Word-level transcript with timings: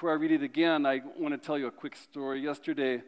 before 0.00 0.12
I 0.12 0.14
read 0.14 0.32
it 0.32 0.42
again, 0.42 0.86
I 0.86 1.02
want 1.18 1.34
to 1.34 1.46
tell 1.46 1.58
you 1.58 1.66
a 1.66 1.70
quick 1.70 1.94
story. 1.94 2.40
Yesterday, 2.40 3.02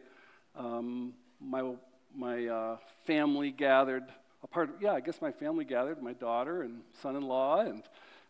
um, 0.55 1.15
my, 1.41 1.71
my 2.15 2.45
uh, 2.45 2.77
family 3.07 3.49
gathered, 3.49 4.03
a 4.43 4.47
part 4.47 4.69
of, 4.69 4.75
yeah, 4.79 4.91
I 4.91 4.99
guess 4.99 5.19
my 5.19 5.31
family 5.31 5.65
gathered, 5.65 6.03
my 6.03 6.13
daughter 6.13 6.61
and 6.61 6.81
son 7.01 7.15
in 7.15 7.23
law, 7.23 7.61
and 7.61 7.81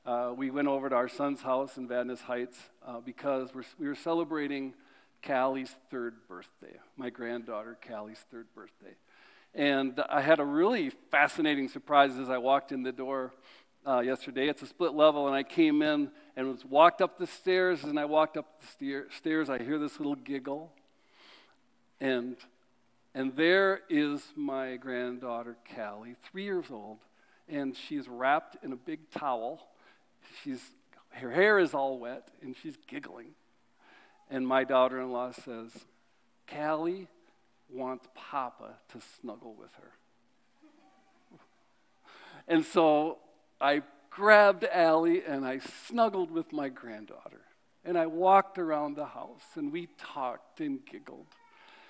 uh, 0.06 0.34
we 0.34 0.50
went 0.50 0.70
over 0.70 0.88
to 0.88 0.96
our 0.96 1.10
son's 1.10 1.42
house 1.42 1.76
in 1.76 1.90
Vadnais 1.90 2.22
Heights 2.22 2.58
uh, 2.88 3.02
because 3.02 3.54
we're, 3.54 3.66
we 3.78 3.86
were 3.90 3.96
celebrating 3.96 4.74
Callie's 5.22 5.76
third 5.92 6.16
birthday, 6.30 6.80
my 6.96 7.10
granddaughter 7.10 7.78
Callie's 7.86 8.24
third 8.32 8.48
birthday. 8.56 8.96
And 9.54 10.02
I 10.10 10.22
had 10.22 10.40
a 10.40 10.46
really 10.46 10.90
fascinating 11.12 11.68
surprise 11.68 12.18
as 12.18 12.30
I 12.30 12.38
walked 12.38 12.72
in 12.72 12.84
the 12.84 12.94
door 12.94 13.34
uh, 13.86 14.00
yesterday. 14.00 14.48
It's 14.48 14.62
a 14.62 14.68
split 14.68 14.94
level, 14.94 15.28
and 15.28 15.36
I 15.36 15.44
came 15.44 15.82
in 15.82 16.10
and 16.36 16.48
was 16.48 16.66
walked 16.66 17.02
up 17.02 17.18
the 17.18 17.28
stairs. 17.28 17.84
And 17.84 18.00
I 18.00 18.06
walked 18.06 18.38
up 18.38 18.60
the 18.62 18.68
stair- 18.68 19.08
stairs, 19.12 19.50
I 19.50 19.62
hear 19.62 19.78
this 19.78 20.00
little 20.00 20.16
giggle, 20.16 20.72
and 22.00 22.38
and 23.16 23.36
there 23.36 23.82
is 23.90 24.24
my 24.36 24.76
granddaughter 24.78 25.56
Callie, 25.76 26.16
three 26.32 26.46
years 26.46 26.66
old, 26.72 26.98
and 27.48 27.76
she's 27.76 28.08
wrapped 28.08 28.58
in 28.64 28.72
a 28.72 28.76
big 28.76 29.12
towel. 29.12 29.68
She's 30.44 30.72
her 31.12 31.32
hair 31.32 31.60
is 31.60 31.74
all 31.76 32.00
wet, 32.00 32.30
and 32.42 32.56
she's 32.62 32.76
giggling. 32.88 33.36
And 34.32 34.48
my 34.48 34.64
daughter-in-law 34.64 35.34
says, 35.34 35.86
"Callie 36.48 37.08
wants 37.70 38.08
Papa 38.16 38.78
to 38.90 39.00
snuggle 39.20 39.54
with 39.54 39.74
her." 39.76 39.92
And 42.48 42.66
so 42.66 43.20
I 43.64 43.82
grabbed 44.10 44.66
Callie 44.74 45.24
and 45.26 45.46
I 45.46 45.60
snuggled 45.88 46.32
with 46.32 46.52
my 46.52 46.68
granddaughter. 46.68 47.40
And 47.86 47.98
I 47.98 48.08
walked 48.08 48.58
around 48.60 48.98
the 48.98 49.06
house 49.06 49.46
and 49.56 49.72
we 49.72 49.88
talked 49.98 50.60
and 50.60 50.86
giggled. 50.86 51.28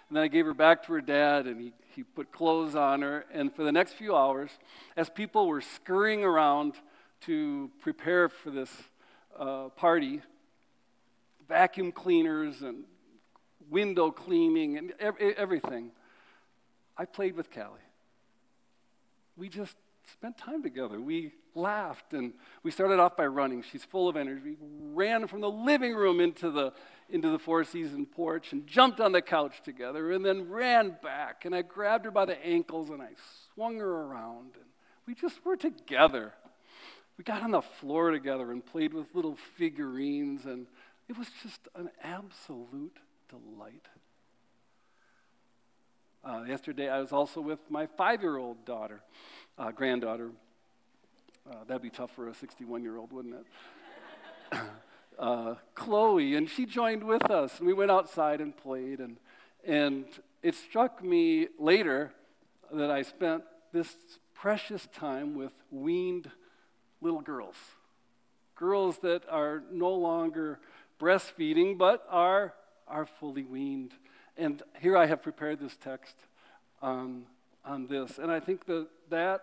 And 0.07 0.15
then 0.15 0.23
I 0.23 0.27
gave 0.27 0.45
her 0.45 0.53
back 0.53 0.85
to 0.85 0.93
her 0.93 1.01
dad 1.01 1.47
and 1.47 1.59
he, 1.59 1.73
he 1.95 2.03
put 2.03 2.31
clothes 2.31 2.75
on 2.75 3.01
her. 3.01 3.25
And 3.33 3.53
for 3.53 3.63
the 3.63 3.71
next 3.71 3.93
few 3.93 4.15
hours, 4.15 4.51
as 4.95 5.09
people 5.09 5.47
were 5.47 5.61
scurrying 5.61 6.23
around 6.23 6.75
to 7.21 7.71
prepare 7.81 8.29
for 8.29 8.51
this 8.51 8.71
uh, 9.37 9.69
party, 9.69 10.21
vacuum 11.49 11.91
cleaners 11.91 12.61
and 12.61 12.83
window 13.71 14.11
cleaning 14.11 14.77
and 14.77 14.93
everything, 14.99 15.89
I 16.95 17.05
played 17.05 17.35
with 17.35 17.51
Callie. 17.51 17.79
We 19.35 19.49
just 19.49 19.75
spent 20.11 20.37
time 20.37 20.63
together. 20.63 20.99
We 20.99 21.33
laughed 21.55 22.13
and 22.13 22.33
we 22.63 22.71
started 22.71 22.99
off 22.99 23.15
by 23.15 23.25
running. 23.25 23.63
She's 23.63 23.83
full 23.83 24.09
of 24.09 24.15
energy. 24.15 24.41
We 24.43 24.57
ran 24.59 25.27
from 25.27 25.41
the 25.41 25.49
living 25.49 25.95
room 25.95 26.19
into 26.19 26.51
the 26.51 26.73
into 27.09 27.29
the 27.29 27.37
four 27.39 27.63
season 27.63 28.05
porch 28.05 28.53
and 28.53 28.65
jumped 28.65 28.99
on 28.99 29.11
the 29.11 29.21
couch 29.21 29.61
together 29.63 30.11
and 30.11 30.25
then 30.25 30.49
ran 30.49 30.97
back 31.03 31.45
and 31.45 31.53
I 31.53 31.61
grabbed 31.61 32.05
her 32.05 32.11
by 32.11 32.25
the 32.25 32.43
ankles 32.43 32.89
and 32.89 33.01
I 33.01 33.09
swung 33.53 33.77
her 33.77 33.91
around 34.03 34.55
and 34.55 34.65
we 35.05 35.13
just 35.13 35.45
were 35.45 35.57
together. 35.57 36.33
We 37.17 37.23
got 37.23 37.43
on 37.43 37.51
the 37.51 37.61
floor 37.61 38.11
together 38.11 38.51
and 38.51 38.65
played 38.65 38.93
with 38.93 39.13
little 39.13 39.35
figurines 39.35 40.45
and 40.45 40.65
it 41.07 41.17
was 41.17 41.27
just 41.43 41.67
an 41.75 41.89
absolute 42.01 42.97
delight. 43.29 43.87
Uh, 46.25 46.43
yesterday, 46.47 46.87
I 46.87 46.99
was 46.99 47.11
also 47.11 47.41
with 47.41 47.59
my 47.69 47.85
five 47.85 48.21
year 48.21 48.37
old 48.37 48.65
daughter, 48.65 49.01
uh, 49.57 49.71
granddaughter. 49.71 50.31
Uh, 51.49 51.55
that'd 51.67 51.81
be 51.81 51.89
tough 51.89 52.11
for 52.11 52.29
a 52.29 52.33
61 52.33 52.83
year 52.83 52.97
old, 52.97 53.11
wouldn't 53.11 53.35
it? 53.35 54.59
Uh, 55.19 55.53
Chloe, 55.75 56.35
and 56.35 56.49
she 56.49 56.65
joined 56.65 57.03
with 57.03 57.29
us. 57.29 57.59
And 57.59 57.67
we 57.67 57.73
went 57.73 57.91
outside 57.91 58.41
and 58.41 58.57
played. 58.57 58.99
And, 58.99 59.17
and 59.63 60.05
it 60.41 60.55
struck 60.55 61.03
me 61.03 61.49
later 61.59 62.11
that 62.71 62.89
I 62.89 63.03
spent 63.03 63.43
this 63.71 63.95
precious 64.33 64.87
time 64.93 65.35
with 65.35 65.51
weaned 65.71 66.31
little 66.99 67.21
girls. 67.21 67.55
Girls 68.55 68.97
that 69.03 69.23
are 69.29 69.63
no 69.71 69.93
longer 69.93 70.59
breastfeeding, 70.99 71.77
but 71.77 72.05
are, 72.09 72.53
are 72.87 73.05
fully 73.05 73.43
weaned. 73.43 73.91
And 74.37 74.63
here 74.79 74.97
I 74.97 75.05
have 75.05 75.21
prepared 75.21 75.59
this 75.59 75.77
text 75.77 76.15
on, 76.81 77.25
on 77.65 77.87
this. 77.87 78.17
And 78.17 78.31
I 78.31 78.39
think 78.39 78.65
that 78.65 78.87
that 79.09 79.41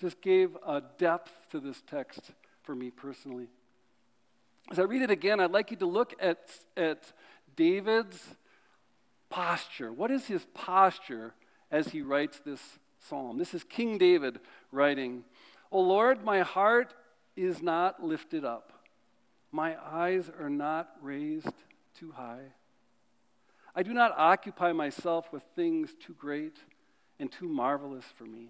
just 0.00 0.20
gave 0.20 0.56
a 0.66 0.82
depth 0.98 1.32
to 1.50 1.60
this 1.60 1.82
text 1.88 2.32
for 2.62 2.74
me 2.74 2.90
personally. 2.90 3.48
As 4.70 4.78
I 4.78 4.82
read 4.82 5.02
it 5.02 5.10
again, 5.10 5.40
I'd 5.40 5.50
like 5.50 5.70
you 5.70 5.76
to 5.78 5.86
look 5.86 6.14
at, 6.20 6.50
at 6.76 7.12
David's 7.56 8.34
posture. 9.28 9.92
What 9.92 10.10
is 10.10 10.26
his 10.26 10.46
posture 10.54 11.34
as 11.70 11.88
he 11.88 12.02
writes 12.02 12.40
this 12.40 12.78
psalm? 12.98 13.38
This 13.38 13.54
is 13.54 13.64
King 13.64 13.98
David 13.98 14.40
writing, 14.72 15.24
O 15.72 15.80
Lord, 15.80 16.24
my 16.24 16.40
heart 16.40 16.94
is 17.36 17.62
not 17.62 18.02
lifted 18.02 18.44
up, 18.44 18.72
my 19.52 19.76
eyes 19.84 20.30
are 20.38 20.50
not 20.50 20.90
raised 21.02 21.54
too 21.98 22.12
high. 22.12 22.52
I 23.74 23.82
do 23.82 23.92
not 23.92 24.14
occupy 24.16 24.72
myself 24.72 25.32
with 25.32 25.42
things 25.54 25.94
too 25.94 26.14
great 26.14 26.58
and 27.20 27.30
too 27.30 27.48
marvelous 27.48 28.06
for 28.16 28.24
me. 28.24 28.48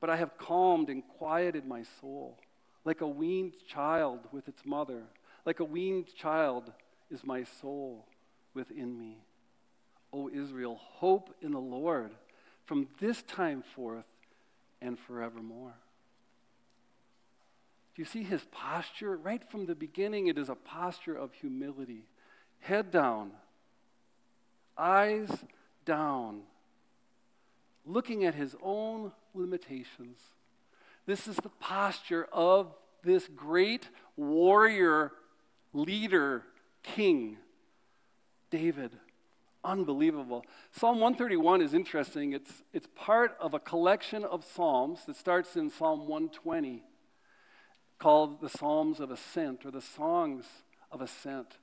But 0.00 0.10
I 0.10 0.16
have 0.16 0.36
calmed 0.38 0.88
and 0.88 1.06
quieted 1.18 1.66
my 1.66 1.84
soul, 2.00 2.38
like 2.84 3.02
a 3.02 3.06
weaned 3.06 3.52
child 3.68 4.20
with 4.32 4.48
its 4.48 4.66
mother. 4.66 5.02
Like 5.44 5.60
a 5.60 5.64
weaned 5.64 6.12
child 6.16 6.72
is 7.10 7.24
my 7.24 7.44
soul 7.44 8.06
within 8.54 8.98
me. 8.98 9.18
O 10.12 10.28
Israel, 10.28 10.80
hope 10.80 11.34
in 11.40 11.52
the 11.52 11.60
Lord 11.60 12.12
from 12.64 12.88
this 13.00 13.22
time 13.22 13.62
forth 13.74 14.06
and 14.80 14.98
forevermore. 14.98 15.74
Do 17.94 18.02
you 18.02 18.06
see 18.06 18.22
his 18.22 18.44
posture? 18.50 19.16
Right 19.16 19.42
from 19.50 19.66
the 19.66 19.74
beginning, 19.74 20.26
it 20.26 20.38
is 20.38 20.48
a 20.48 20.54
posture 20.54 21.14
of 21.14 21.34
humility. 21.34 22.06
Head 22.60 22.90
down, 22.90 23.32
eyes 24.78 25.30
down, 25.84 26.42
looking 27.84 28.24
at 28.24 28.34
his 28.34 28.54
own 28.62 29.12
limitations. 29.34 30.18
This 31.06 31.26
is 31.26 31.36
the 31.36 31.48
posture 31.48 32.28
of 32.32 32.74
this 33.02 33.28
great 33.34 33.88
warrior, 34.16 35.12
leader, 35.72 36.44
king, 36.82 37.38
David. 38.50 38.92
Unbelievable. 39.64 40.44
Psalm 40.72 41.00
131 41.00 41.62
is 41.62 41.72
interesting. 41.72 42.32
It's, 42.32 42.62
it's 42.72 42.88
part 42.96 43.36
of 43.40 43.54
a 43.54 43.60
collection 43.60 44.24
of 44.24 44.44
Psalms 44.44 45.04
that 45.06 45.16
starts 45.16 45.56
in 45.56 45.70
Psalm 45.70 46.00
120 46.08 46.82
called 47.98 48.40
the 48.40 48.48
Psalms 48.48 48.98
of 48.98 49.12
Ascent 49.12 49.64
or 49.64 49.70
the 49.70 49.80
Songs 49.80 50.44
of 50.90 51.00
Ascent. 51.00 51.58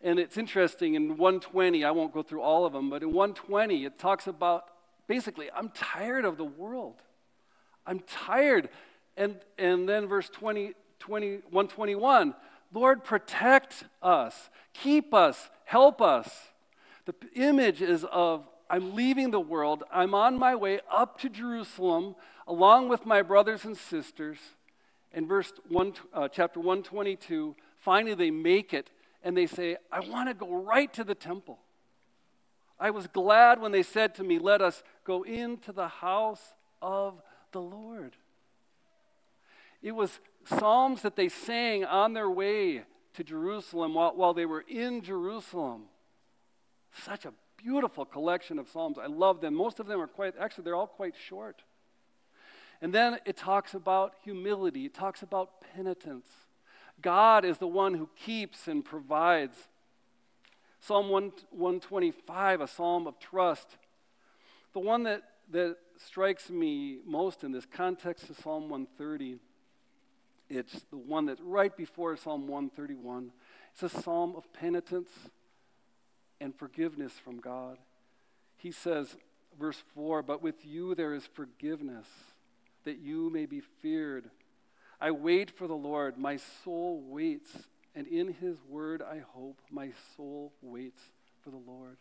And 0.00 0.18
it's 0.18 0.38
interesting 0.38 0.94
in 0.94 1.18
120, 1.18 1.84
I 1.84 1.90
won't 1.90 2.14
go 2.14 2.22
through 2.22 2.40
all 2.40 2.64
of 2.64 2.72
them, 2.72 2.88
but 2.88 3.02
in 3.02 3.12
120, 3.12 3.84
it 3.84 3.98
talks 3.98 4.26
about 4.26 4.64
basically, 5.12 5.50
I'm 5.54 5.68
tired 5.74 6.24
of 6.24 6.38
the 6.38 6.44
world. 6.44 7.02
I'm 7.86 8.00
tired. 8.00 8.70
And, 9.14 9.36
and 9.58 9.86
then 9.86 10.06
verse 10.06 10.30
20, 10.30 10.72
20, 11.00 11.32
121 11.50 12.34
Lord, 12.74 13.04
protect 13.04 13.84
us, 14.02 14.48
keep 14.72 15.12
us, 15.12 15.50
help 15.66 16.00
us. 16.00 16.30
The 17.04 17.14
image 17.34 17.82
is 17.82 18.06
of 18.10 18.48
I'm 18.70 18.94
leaving 18.94 19.30
the 19.30 19.40
world, 19.40 19.84
I'm 19.92 20.14
on 20.14 20.38
my 20.38 20.54
way 20.54 20.80
up 20.90 21.20
to 21.20 21.28
Jerusalem 21.28 22.14
along 22.46 22.88
with 22.88 23.04
my 23.04 23.20
brothers 23.20 23.66
and 23.66 23.76
sisters. 23.76 24.38
In 25.12 25.28
verse 25.28 25.52
1, 25.68 25.92
uh, 26.14 26.28
chapter 26.28 26.58
122, 26.58 27.54
finally 27.76 28.14
they 28.14 28.30
make 28.30 28.72
it 28.72 28.88
and 29.22 29.36
they 29.36 29.46
say, 29.46 29.76
I 29.92 30.00
want 30.00 30.30
to 30.30 30.34
go 30.34 30.54
right 30.62 30.90
to 30.94 31.04
the 31.04 31.14
temple. 31.14 31.58
I 32.82 32.90
was 32.90 33.06
glad 33.06 33.60
when 33.60 33.70
they 33.70 33.84
said 33.84 34.12
to 34.16 34.24
me, 34.24 34.40
Let 34.40 34.60
us 34.60 34.82
go 35.04 35.22
into 35.22 35.72
the 35.72 35.88
house 35.88 36.52
of 36.80 37.22
the 37.52 37.60
Lord. 37.60 38.16
It 39.82 39.92
was 39.92 40.20
psalms 40.44 41.02
that 41.02 41.16
they 41.16 41.28
sang 41.28 41.84
on 41.84 42.12
their 42.12 42.30
way 42.30 42.82
to 43.14 43.24
Jerusalem 43.24 43.94
while, 43.94 44.16
while 44.16 44.34
they 44.34 44.46
were 44.46 44.64
in 44.68 45.02
Jerusalem. 45.02 45.84
Such 46.92 47.24
a 47.24 47.32
beautiful 47.56 48.04
collection 48.04 48.58
of 48.58 48.68
psalms. 48.68 48.98
I 48.98 49.06
love 49.06 49.40
them. 49.40 49.54
Most 49.54 49.80
of 49.80 49.86
them 49.86 50.00
are 50.00 50.06
quite, 50.06 50.34
actually, 50.38 50.64
they're 50.64 50.76
all 50.76 50.86
quite 50.86 51.14
short. 51.16 51.62
And 52.80 52.92
then 52.92 53.18
it 53.24 53.36
talks 53.36 53.74
about 53.74 54.14
humility, 54.24 54.86
it 54.86 54.94
talks 54.94 55.22
about 55.22 55.60
penitence. 55.74 56.28
God 57.00 57.44
is 57.44 57.58
the 57.58 57.66
one 57.66 57.94
who 57.94 58.08
keeps 58.16 58.68
and 58.68 58.84
provides. 58.84 59.68
Psalm 60.80 61.08
1, 61.08 61.32
125, 61.50 62.60
a 62.60 62.66
psalm 62.66 63.06
of 63.06 63.18
trust. 63.18 63.76
The 64.72 64.80
one 64.80 65.02
that, 65.02 65.22
that 65.50 65.76
strikes 65.98 66.48
me 66.48 66.98
most 67.04 67.44
in 67.44 67.52
this 67.52 67.66
context 67.66 68.30
is 68.30 68.36
Psalm 68.38 68.70
130. 68.70 69.38
It's 70.48 70.84
the 70.90 70.96
one 70.96 71.26
that's 71.26 71.40
right 71.40 71.76
before 71.76 72.16
Psalm 72.16 72.48
131. 72.48 73.32
It's 73.72 73.82
a 73.82 74.00
psalm 74.00 74.34
of 74.36 74.50
penitence 74.52 75.10
and 76.40 76.54
forgiveness 76.54 77.12
from 77.12 77.38
God. 77.38 77.78
He 78.56 78.72
says, 78.72 79.16
verse 79.58 79.82
4 79.94 80.22
But 80.22 80.42
with 80.42 80.64
you 80.64 80.94
there 80.94 81.14
is 81.14 81.26
forgiveness, 81.26 82.06
that 82.84 82.98
you 82.98 83.28
may 83.30 83.46
be 83.46 83.60
feared. 83.60 84.30
I 85.00 85.10
wait 85.10 85.50
for 85.50 85.66
the 85.66 85.74
Lord, 85.74 86.16
my 86.16 86.38
soul 86.64 87.02
waits, 87.02 87.50
and 87.94 88.06
in 88.06 88.34
his 88.34 88.56
word 88.66 89.02
I 89.02 89.22
hope. 89.34 89.60
My 89.70 89.90
soul 90.16 90.52
waits 90.62 91.02
for 91.42 91.50
the 91.50 91.56
Lord 91.56 91.98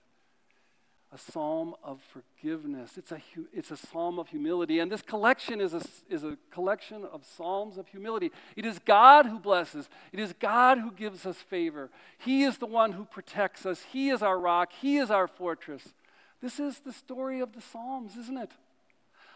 a 1.13 1.17
psalm 1.17 1.75
of 1.83 1.99
forgiveness. 2.01 2.97
It's 2.97 3.11
a, 3.11 3.21
it's 3.51 3.69
a 3.69 3.75
psalm 3.75 4.17
of 4.17 4.29
humility. 4.29 4.79
And 4.79 4.89
this 4.89 5.01
collection 5.01 5.59
is 5.59 5.73
a, 5.73 5.81
is 6.09 6.23
a 6.23 6.37
collection 6.51 7.03
of 7.03 7.25
psalms 7.25 7.77
of 7.77 7.89
humility. 7.89 8.31
It 8.55 8.65
is 8.65 8.79
God 8.79 9.25
who 9.25 9.37
blesses, 9.37 9.89
it 10.13 10.19
is 10.19 10.33
God 10.39 10.77
who 10.77 10.91
gives 10.91 11.25
us 11.25 11.37
favor. 11.37 11.89
He 12.17 12.43
is 12.43 12.59
the 12.59 12.65
one 12.65 12.93
who 12.93 13.03
protects 13.03 13.65
us, 13.65 13.83
He 13.91 14.09
is 14.09 14.21
our 14.21 14.39
rock, 14.39 14.71
He 14.81 14.97
is 14.97 15.11
our 15.11 15.27
fortress. 15.27 15.93
This 16.41 16.59
is 16.59 16.79
the 16.79 16.93
story 16.93 17.39
of 17.39 17.53
the 17.53 17.61
Psalms, 17.61 18.15
isn't 18.17 18.37
it? 18.37 18.49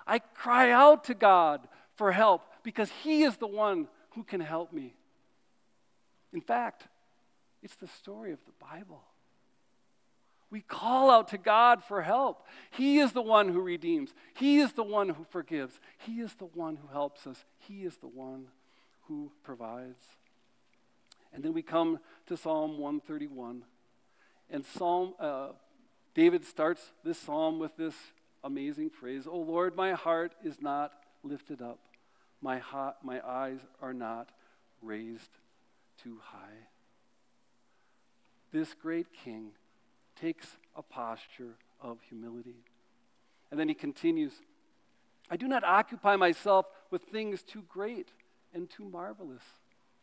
I 0.08 0.20
cry 0.20 0.72
out 0.72 1.04
to 1.06 1.14
God 1.14 1.68
for 1.96 2.12
help 2.12 2.42
because 2.64 2.90
He 3.04 3.24
is 3.24 3.38
the 3.38 3.48
one 3.48 3.88
who 4.12 4.24
can 4.24 4.40
help 4.40 4.72
me. 4.72 4.96
In 6.34 6.42
fact, 6.42 6.88
it's 7.62 7.76
the 7.76 7.88
story 7.88 8.32
of 8.32 8.40
the 8.46 8.66
Bible. 8.66 9.04
We 10.56 10.62
call 10.62 11.12
out 11.12 11.28
to 11.32 11.38
God 11.38 11.84
for 11.84 12.02
help. 12.02 12.48
He 12.72 13.00
is 13.00 13.12
the 13.12 13.22
one 13.22 13.50
who 13.50 13.60
redeems, 13.60 14.14
He 14.38 14.60
is 14.60 14.72
the 14.72 14.86
one 14.86 15.10
who 15.10 15.26
forgives, 15.26 15.82
He 15.98 16.22
is 16.22 16.34
the 16.36 16.46
one 16.46 16.78
who 16.78 16.88
helps 16.88 17.28
us, 17.28 17.44
He 17.68 17.84
is 17.84 17.98
the 17.98 18.08
one 18.08 18.46
who 19.10 19.34
provides. 19.44 20.06
And 21.34 21.44
then 21.44 21.52
we 21.52 21.62
come 21.62 22.00
to 22.28 22.38
Psalm 22.38 22.78
131. 22.78 23.64
And 24.50 24.66
Psalm, 24.66 25.16
uh, 25.20 25.50
David 26.14 26.46
starts 26.46 26.94
this 27.04 27.20
psalm 27.20 27.60
with 27.60 27.76
this 27.76 27.96
amazing 28.42 28.92
phrase 28.92 29.28
O 29.28 29.36
Lord, 29.38 29.76
my 29.76 29.92
heart 29.92 30.36
is 30.42 30.62
not 30.62 30.94
lifted 31.22 31.62
up, 31.62 31.80
my, 32.42 32.60
ha- 32.60 32.96
my 33.04 33.20
eyes 33.28 33.60
are 33.82 33.94
not 33.94 34.30
raised 34.82 35.32
too 36.02 36.22
high. 36.24 36.70
This 38.54 38.74
great 38.74 39.08
king 39.12 39.52
takes 40.16 40.58
a 40.76 40.82
posture 40.82 41.56
of 41.82 42.00
humility. 42.08 42.64
And 43.52 43.60
then 43.60 43.68
he 43.68 43.76
continues 43.76 44.34
I 45.30 45.38
do 45.38 45.48
not 45.48 45.64
occupy 45.64 46.16
myself 46.18 46.68
with 46.92 47.02
things 47.04 47.42
too 47.42 47.64
great 47.68 48.10
and 48.54 48.70
too 48.70 48.86
marvelous 48.86 49.44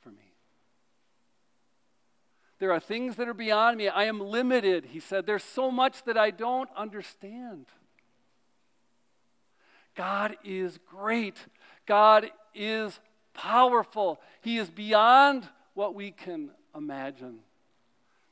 for 0.01 0.11
me. 0.11 0.35
There 2.59 2.73
are 2.73 2.81
things 2.81 3.17
that 3.17 3.29
are 3.29 3.35
beyond 3.35 3.79
me. 3.79 3.89
I 3.89 4.05
am 4.05 4.21
limited, 4.21 4.87
he 4.87 5.01
said. 5.01 5.27
There's 5.27 5.45
so 5.45 5.71
much 5.71 6.05
that 6.05 6.17
I 6.17 6.31
don't 6.31 6.69
understand. 6.77 7.67
God 9.95 10.37
is 10.45 10.79
great. 10.87 11.37
God 11.87 12.31
is 12.55 12.99
powerful. 13.35 14.21
He 14.41 14.59
is 14.59 14.71
beyond 14.71 15.49
what 15.75 15.95
we 15.95 16.11
can 16.11 16.51
imagine. 16.75 17.39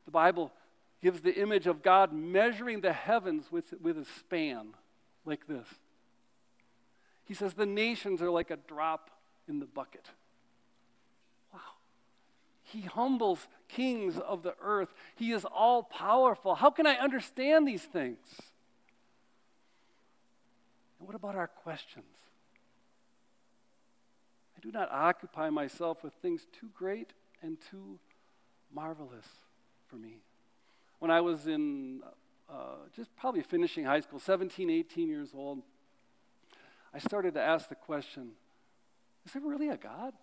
The 0.05 0.11
Bible 0.11 0.53
gives 1.03 1.23
the 1.23 1.35
image 1.35 1.67
of 1.67 1.83
God 1.83 2.13
measuring 2.13 2.81
the 2.81 2.93
heavens 2.93 3.51
with, 3.51 3.75
with 3.81 3.99
a 3.99 4.05
span 4.05 4.75
like 5.25 5.47
this. 5.47 5.67
He 7.25 7.35
says 7.35 7.55
the 7.55 7.67
nations 7.67 8.21
are 8.21 8.31
like 8.31 8.51
a 8.51 8.57
drop 8.57 9.11
in 9.49 9.61
the 9.61 9.67
bucket. 9.67 10.07
Wow. 11.53 11.61
He 12.63 12.83
humbles 12.83 13.47
kings 13.69 14.19
of 14.19 14.43
the 14.43 14.55
earth. 14.61 14.93
He 15.17 15.33
is 15.33 15.45
all 15.45 15.83
powerful. 15.83 16.55
How 16.55 16.71
can 16.71 16.87
I 16.87 16.95
understand 16.97 17.67
these 17.67 17.85
things? 17.85 18.19
And 20.99 21.07
what 21.07 21.15
about 21.15 21.35
our 21.35 21.47
questions? 21.49 22.05
I 24.57 24.61
do 24.61 24.71
not 24.71 24.91
occupy 24.93 25.49
myself 25.49 26.05
with 26.05 26.13
things 26.15 26.47
too 26.53 26.69
great 26.75 27.13
and 27.43 27.57
too 27.71 27.99
marvelous 28.75 29.27
for 29.89 29.97
me 29.97 30.19
when 31.01 31.11
I 31.11 31.21
was 31.21 31.47
in 31.47 32.03
uh, 32.49 32.77
just 32.95 33.15
probably 33.17 33.43
finishing 33.43 33.85
high 33.85 34.01
school, 34.01 34.21
17, 34.21 34.71
18 34.71 35.09
years 35.09 35.31
old, 35.35 35.63
I 36.95 36.99
started 36.99 37.35
to 37.35 37.41
ask 37.41 37.69
the 37.69 37.75
question 37.75 38.33
is 39.27 39.33
there 39.33 39.43
really 39.43 39.69
a 39.69 39.77
God? 39.77 40.15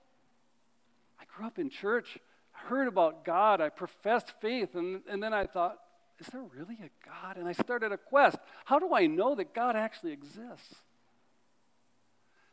I 1.20 1.24
grew 1.36 1.46
up 1.46 1.60
in 1.60 1.70
church, 1.70 2.18
I 2.56 2.68
heard 2.68 2.88
about 2.88 3.26
God, 3.26 3.62
I 3.62 3.70
professed 3.70 4.34
faith, 4.42 4.76
and, 4.76 5.02
and 5.08 5.22
then 5.22 5.34
I 5.34 5.46
thought, 5.46 5.78
is 6.20 6.28
there 6.28 6.42
really 6.42 6.78
a 6.84 6.90
God? 7.06 7.38
And 7.38 7.48
I 7.48 7.52
started 7.52 7.92
a 7.92 7.98
quest. 7.98 8.38
How 8.66 8.80
do 8.80 8.94
I 8.96 9.06
know 9.06 9.36
that 9.36 9.54
God 9.54 9.76
actually 9.76 10.14
exists? 10.14 10.76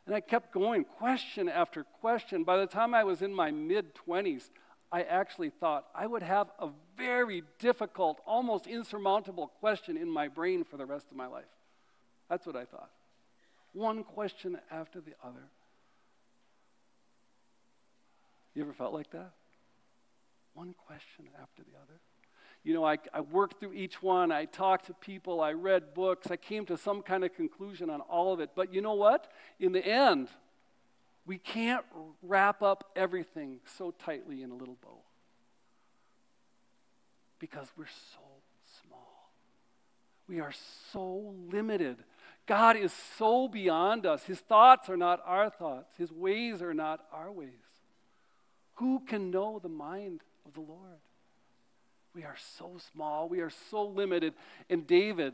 And 0.05 0.13
I 0.13 0.19
kept 0.19 0.53
going, 0.53 0.83
question 0.83 1.49
after 1.49 1.83
question. 1.83 2.43
By 2.43 2.57
the 2.57 2.67
time 2.67 2.93
I 2.93 3.03
was 3.03 3.23
in 3.23 3.33
my 3.33 3.49
mid 3.49 3.95
20s, 4.07 4.49
I 4.91 5.01
actually 5.01 5.49
thought 5.49 5.87
I 5.95 6.05
would 6.05 6.21
have 6.21 6.51
a 6.59 6.69
very 6.97 7.43
difficult, 7.59 8.21
almost 8.25 8.67
insurmountable 8.67 9.47
question 9.59 9.97
in 9.97 10.09
my 10.09 10.27
brain 10.27 10.63
for 10.63 10.77
the 10.77 10.85
rest 10.85 11.07
of 11.11 11.17
my 11.17 11.27
life. 11.27 11.43
That's 12.29 12.45
what 12.45 12.55
I 12.55 12.65
thought. 12.65 12.89
One 13.73 14.03
question 14.03 14.57
after 14.71 15.01
the 15.01 15.13
other. 15.23 15.49
You 18.53 18.63
ever 18.63 18.73
felt 18.73 18.93
like 18.93 19.11
that? 19.11 19.31
One 20.53 20.73
question 20.87 21.25
after 21.41 21.63
the 21.63 21.77
other. 21.77 21.99
You 22.63 22.73
know, 22.73 22.85
I, 22.85 22.97
I 23.13 23.21
worked 23.21 23.59
through 23.59 23.73
each 23.73 24.01
one. 24.01 24.31
I 24.31 24.45
talked 24.45 24.87
to 24.87 24.93
people. 24.93 25.41
I 25.41 25.51
read 25.51 25.93
books. 25.93 26.31
I 26.31 26.37
came 26.37 26.65
to 26.67 26.77
some 26.77 27.01
kind 27.01 27.23
of 27.23 27.35
conclusion 27.35 27.89
on 27.89 28.01
all 28.01 28.33
of 28.33 28.39
it. 28.39 28.51
But 28.55 28.73
you 28.73 28.81
know 28.81 28.95
what? 28.95 29.31
In 29.59 29.71
the 29.71 29.85
end, 29.85 30.29
we 31.27 31.37
can't 31.37 31.85
wrap 32.23 32.63
up 32.63 32.91
everything 32.95 33.59
so 33.77 33.91
tightly 33.91 34.41
in 34.41 34.51
a 34.51 34.55
little 34.55 34.77
bow 34.81 35.04
because 37.45 37.67
we're 37.77 37.85
so 37.85 38.21
small. 38.81 39.29
We 40.27 40.39
are 40.39 40.53
so 40.91 41.35
limited. 41.51 41.97
God 42.47 42.75
is 42.75 42.91
so 43.17 43.47
beyond 43.47 44.05
us. 44.05 44.23
His 44.23 44.39
thoughts 44.39 44.89
are 44.89 44.97
not 44.97 45.21
our 45.25 45.49
thoughts, 45.49 45.93
His 45.97 46.11
ways 46.11 46.61
are 46.61 46.73
not 46.73 47.05
our 47.13 47.31
ways. 47.31 47.49
Who 48.75 48.99
can 48.99 49.31
know 49.31 49.59
the 49.61 49.69
mind 49.69 50.21
of 50.45 50.53
the 50.53 50.61
Lord? 50.61 50.99
We 52.13 52.23
are 52.23 52.37
so 52.57 52.77
small, 52.91 53.29
we 53.29 53.41
are 53.41 53.51
so 53.69 53.85
limited, 53.85 54.33
and 54.69 54.87
David 54.87 55.33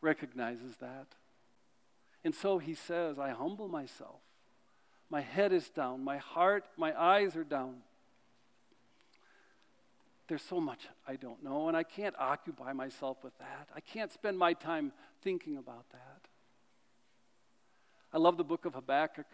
recognizes 0.00 0.76
that. 0.80 1.06
And 2.24 2.34
so 2.34 2.58
he 2.58 2.74
says, 2.74 3.18
I 3.18 3.30
humble 3.30 3.68
myself 3.68 4.20
my 5.10 5.20
head 5.20 5.52
is 5.52 5.68
down. 5.68 6.02
My 6.02 6.18
heart, 6.18 6.64
my 6.76 6.98
eyes 6.98 7.36
are 7.36 7.44
down. 7.44 7.76
There's 10.28 10.42
so 10.42 10.60
much 10.60 10.80
I 11.06 11.16
don't 11.16 11.42
know, 11.42 11.68
and 11.68 11.76
I 11.76 11.82
can't 11.82 12.14
occupy 12.18 12.72
myself 12.72 13.18
with 13.22 13.36
that. 13.38 13.68
I 13.74 13.80
can't 13.80 14.12
spend 14.12 14.38
my 14.38 14.52
time 14.52 14.92
thinking 15.22 15.56
about 15.56 15.88
that. 15.90 16.20
I 18.12 18.18
love 18.18 18.36
the 18.36 18.44
book 18.44 18.64
of 18.64 18.74
Habakkuk, 18.74 19.26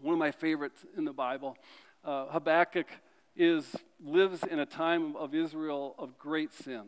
one 0.00 0.12
of 0.12 0.18
my 0.18 0.30
favorites 0.30 0.84
in 0.96 1.04
the 1.04 1.12
Bible. 1.12 1.56
Uh, 2.04 2.26
Habakkuk 2.26 2.86
is, 3.36 3.76
lives 4.02 4.42
in 4.44 4.58
a 4.58 4.66
time 4.66 5.16
of 5.16 5.34
Israel 5.34 5.94
of 5.98 6.18
great 6.18 6.52
sin, 6.52 6.84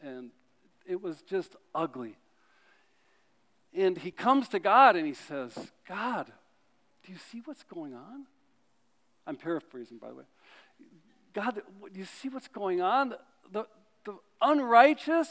and 0.00 0.30
it 0.86 1.02
was 1.02 1.22
just 1.22 1.56
ugly. 1.74 2.16
And 3.74 3.98
he 3.98 4.10
comes 4.10 4.48
to 4.48 4.58
God 4.58 4.96
and 4.96 5.06
he 5.06 5.14
says, 5.14 5.52
God, 5.86 6.32
do 7.04 7.12
you 7.12 7.18
see 7.30 7.42
what's 7.44 7.62
going 7.62 7.94
on? 7.94 8.26
I'm 9.26 9.36
paraphrasing, 9.36 9.98
by 9.98 10.08
the 10.08 10.14
way. 10.14 10.24
God, 11.36 11.60
do 11.92 11.98
you 11.98 12.06
see 12.06 12.30
what's 12.30 12.48
going 12.48 12.80
on? 12.80 13.10
The, 13.10 13.18
the, 13.52 13.66
the 14.06 14.16
unrighteous 14.40 15.28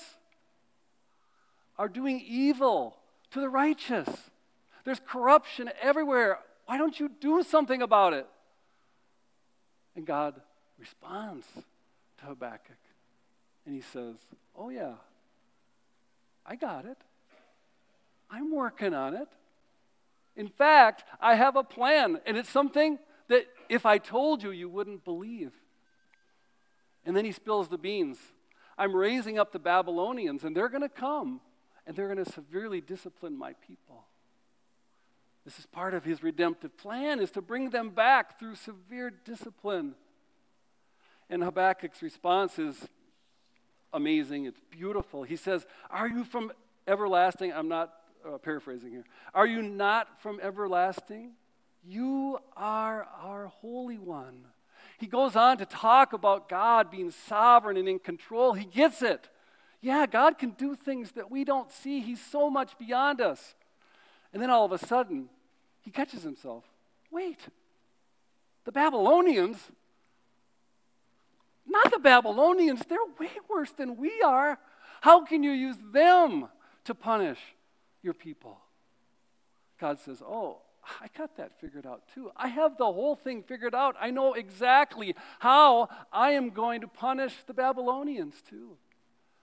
are 1.80 1.90
doing 1.90 2.24
evil 2.28 2.96
to 3.32 3.42
the 3.42 3.50
righteous. 3.50 4.08
There's 4.84 5.02
corruption 5.04 5.72
everywhere. 5.82 6.38
Why 6.68 6.78
don't 6.78 7.00
you 7.00 7.10
do 7.20 7.42
something 7.42 7.82
about 7.82 8.14
it? 8.14 8.28
And 9.96 10.06
God 10.06 10.40
responds 10.78 11.48
to 12.20 12.26
Habakkuk. 12.26 12.78
And 13.66 13.74
he 13.74 13.82
says, 13.82 14.18
Oh, 14.56 14.70
yeah, 14.70 14.94
I 16.46 16.56
got 16.56 16.86
it. 16.86 17.00
I'm 18.30 18.54
working 18.54 18.94
on 18.94 19.16
it. 19.16 19.28
In 20.36 20.50
fact, 20.50 21.04
I 21.20 21.34
have 21.34 21.56
a 21.56 21.64
plan, 21.64 22.20
and 22.28 22.38
it's 22.38 22.50
something 22.50 23.00
that 23.28 23.48
if 23.70 23.88
I 23.88 23.98
told 23.98 24.44
you, 24.44 24.52
you 24.52 24.70
wouldn't 24.70 25.04
believe. 25.04 25.52
And 27.06 27.16
then 27.16 27.26
he 27.26 27.32
spills 27.32 27.70
the 27.70 27.78
beans. 27.78 28.18
I'm 28.78 28.96
raising 28.96 29.40
up 29.40 29.52
the 29.52 29.60
Babylonians, 29.60 30.44
and 30.44 30.56
they're 30.56 30.70
going 30.70 30.82
to 30.82 30.90
come, 30.90 31.40
and 31.86 31.96
they're 31.96 32.14
going 32.14 32.24
to 32.24 32.32
severely 32.32 32.82
discipline 32.82 33.38
my 33.38 33.54
people. 33.66 34.06
This 35.46 35.60
is 35.60 35.68
part 35.68 35.94
of 35.94 36.04
his 36.04 36.24
redemptive 36.24 36.76
plan 36.76 37.20
is 37.20 37.30
to 37.32 37.42
bring 37.42 37.70
them 37.70 37.92
back 37.92 38.40
through 38.40 38.56
severe 38.56 39.12
discipline. 39.12 39.94
And 41.30 41.44
Habakkuk's 41.44 42.02
response 42.02 42.58
is 42.58 42.88
amazing. 43.94 44.46
It's 44.46 44.60
beautiful. 44.72 45.24
He 45.24 45.36
says, 45.36 45.68
Are 45.92 46.08
you 46.08 46.24
from 46.24 46.52
everlasting? 46.88 47.54
I'm 47.54 47.68
not 47.68 47.94
uh, 48.28 48.40
paraphrasing 48.40 48.90
here. 48.90 49.06
Are 49.36 49.46
you 49.46 49.62
not 49.62 50.20
from 50.22 50.40
everlasting? 50.42 51.34
You 51.84 52.40
are 52.58 53.08
our 53.22 53.46
Holy 53.46 54.00
One. 54.00 54.46
He 54.98 55.08
goes 55.08 55.36
on 55.36 55.58
to 55.58 55.66
talk 55.66 56.14
about 56.14 56.48
God 56.48 56.90
being 56.90 57.12
sovereign 57.12 57.78
and 57.78 57.88
in 57.88 58.00
control. 58.00 58.54
He 58.54 58.66
gets 58.66 59.02
it. 59.02 59.30
Yeah, 59.82 60.06
God 60.06 60.38
can 60.38 60.52
do 60.52 60.76
things 60.76 61.12
that 61.12 61.30
we 61.30 61.44
don't 61.44 61.72
see. 61.72 62.00
He's 62.00 62.24
so 62.24 62.50
much 62.50 62.78
beyond 62.78 63.22
us. 63.22 63.56
And 64.34 64.42
then 64.42 64.50
all 64.50 64.66
of 64.66 64.72
a 64.72 64.78
sudden, 64.78 65.30
he 65.82 65.92
catches 65.92 66.24
himself. 66.24 66.64
Wait, 67.12 67.40
the 68.66 68.72
Babylonians, 68.72 69.58
not 71.68 71.92
the 71.92 72.00
Babylonians, 72.00 72.82
they're 72.88 72.98
way 73.20 73.32
worse 73.50 73.72
than 73.72 73.96
we 73.96 74.22
are. 74.22 74.58
How 75.02 75.24
can 75.24 75.44
you 75.44 75.52
use 75.52 75.78
them 75.94 76.48
to 76.86 76.96
punish 76.96 77.40
your 78.02 78.14
people? 78.14 78.58
God 79.80 80.00
says, 80.00 80.22
Oh, 80.22 80.62
I 81.02 81.08
got 81.18 81.38
that 81.38 81.60
figured 81.60 81.86
out 81.86 82.04
too. 82.14 82.32
I 82.36 82.48
have 82.48 82.78
the 82.78 82.86
whole 82.86 83.16
thing 83.16 83.44
figured 83.44 83.76
out. 83.76 83.96
I 84.00 84.12
know 84.12 84.34
exactly 84.34 85.16
how 85.40 85.90
I 86.12 86.32
am 86.32 86.52
going 86.52 86.82
to 86.82 86.88
punish 86.88 87.34
the 87.48 87.54
Babylonians 87.54 88.36
too. 88.50 88.78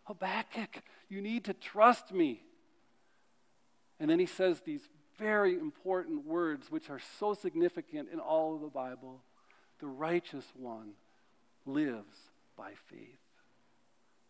Habakkuk, 0.04 0.82
you 1.08 1.20
need 1.20 1.44
to 1.44 1.54
trust 1.54 2.12
me. 2.12 2.42
And 4.00 4.10
then 4.10 4.18
he 4.18 4.26
says 4.26 4.60
these 4.60 4.88
very 5.18 5.54
important 5.54 6.26
words, 6.26 6.70
which 6.70 6.90
are 6.90 7.00
so 7.18 7.34
significant 7.34 8.08
in 8.12 8.18
all 8.18 8.54
of 8.54 8.60
the 8.60 8.68
Bible. 8.68 9.22
The 9.78 9.86
righteous 9.86 10.46
one 10.56 10.92
lives 11.66 12.16
by 12.56 12.72
faith. 12.86 13.18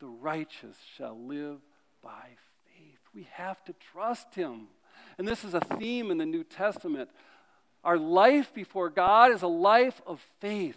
The 0.00 0.08
righteous 0.08 0.76
shall 0.96 1.18
live 1.18 1.60
by 2.02 2.28
faith. 2.66 2.98
We 3.14 3.28
have 3.32 3.64
to 3.64 3.74
trust 3.92 4.34
him. 4.34 4.68
And 5.22 5.28
this 5.28 5.44
is 5.44 5.54
a 5.54 5.60
theme 5.60 6.10
in 6.10 6.18
the 6.18 6.26
New 6.26 6.42
Testament. 6.42 7.08
Our 7.84 7.96
life 7.96 8.52
before 8.52 8.90
God 8.90 9.30
is 9.30 9.42
a 9.42 9.46
life 9.46 10.02
of 10.04 10.20
faith. 10.40 10.76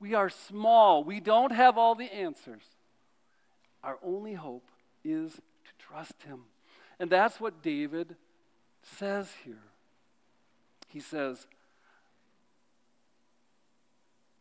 We 0.00 0.14
are 0.14 0.28
small, 0.28 1.04
we 1.04 1.20
don't 1.20 1.52
have 1.52 1.78
all 1.78 1.94
the 1.94 2.12
answers. 2.12 2.64
Our 3.84 3.96
only 4.02 4.34
hope 4.34 4.68
is 5.04 5.34
to 5.34 5.70
trust 5.78 6.20
him. 6.24 6.46
And 6.98 7.08
that's 7.08 7.40
what 7.40 7.62
David 7.62 8.16
says 8.82 9.30
here. 9.44 9.62
He 10.88 10.98
says, 10.98 11.46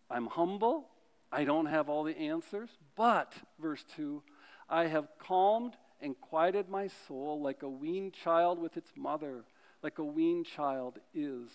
I'm 0.09 0.25
humble. 0.25 0.87
I 1.31 1.43
don't 1.43 1.67
have 1.67 1.87
all 1.87 2.03
the 2.03 2.17
answers, 2.17 2.71
but, 2.95 3.31
verse 3.61 3.85
2, 3.95 4.23
I 4.67 4.87
have 4.87 5.07
calmed 5.19 5.75
and 6.01 6.19
quieted 6.19 6.69
my 6.69 6.87
soul 7.07 7.41
like 7.41 7.63
a 7.63 7.69
weaned 7.69 8.13
child 8.13 8.59
with 8.59 8.77
its 8.77 8.91
mother. 8.95 9.43
Like 9.81 9.99
a 9.99 10.03
weaned 10.03 10.45
child 10.45 10.99
is 11.13 11.49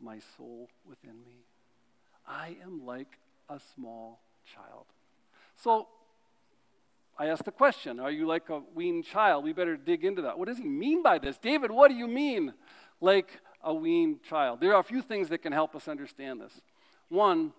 my 0.00 0.18
soul 0.36 0.68
within 0.88 1.22
me. 1.24 1.44
I 2.26 2.56
am 2.62 2.84
like 2.84 3.18
a 3.48 3.60
small 3.74 4.20
child. 4.44 4.86
So 5.56 5.88
I 7.18 7.26
asked 7.26 7.44
the 7.44 7.52
question 7.52 8.00
Are 8.00 8.10
you 8.10 8.26
like 8.26 8.48
a 8.50 8.60
weaned 8.74 9.04
child? 9.04 9.44
We 9.44 9.52
better 9.52 9.76
dig 9.76 10.04
into 10.04 10.22
that. 10.22 10.38
What 10.38 10.48
does 10.48 10.58
he 10.58 10.64
mean 10.64 11.02
by 11.02 11.18
this? 11.18 11.38
David, 11.38 11.70
what 11.70 11.88
do 11.88 11.94
you 11.94 12.08
mean 12.08 12.52
like 13.00 13.40
a 13.62 13.72
weaned 13.72 14.22
child? 14.22 14.60
There 14.60 14.74
are 14.74 14.80
a 14.80 14.84
few 14.84 15.02
things 15.02 15.28
that 15.30 15.38
can 15.38 15.52
help 15.52 15.74
us 15.74 15.88
understand 15.88 16.40
this. 16.40 16.60
One, 17.08 17.52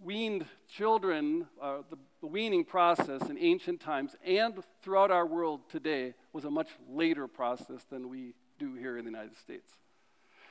weaned 0.00 0.46
children, 0.68 1.46
uh, 1.60 1.78
the, 1.90 1.96
the 2.24 2.28
weaning 2.28 2.64
process 2.64 3.28
in 3.28 3.36
ancient 3.36 3.80
times 3.80 4.16
and 4.24 4.54
throughout 4.80 5.10
our 5.10 5.26
world 5.26 5.60
today 5.68 6.14
was 6.32 6.46
a 6.46 6.50
much 6.50 6.68
later 6.88 7.28
process 7.28 7.84
than 7.90 8.08
we 8.08 8.32
do 8.58 8.72
here 8.72 8.96
in 8.96 9.04
the 9.04 9.10
United 9.10 9.36
States. 9.36 9.70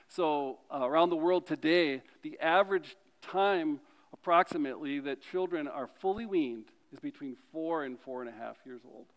So, 0.08 0.60
uh, 0.72 0.88
around 0.88 1.10
the 1.10 1.16
world 1.16 1.48
today, 1.48 2.04
the 2.22 2.40
average 2.40 2.96
time 3.24 3.80
approximately 4.14 5.00
that 5.00 5.24
children 5.24 5.68
are 5.68 5.90
fully 6.00 6.28
weaned 6.28 6.66
is 6.94 7.00
between 7.00 7.38
four 7.52 7.86
and 7.86 8.00
four 8.00 8.22
and 8.22 8.30
a 8.30 8.38
half 8.38 8.58
years 8.68 8.82
old. 8.86 9.08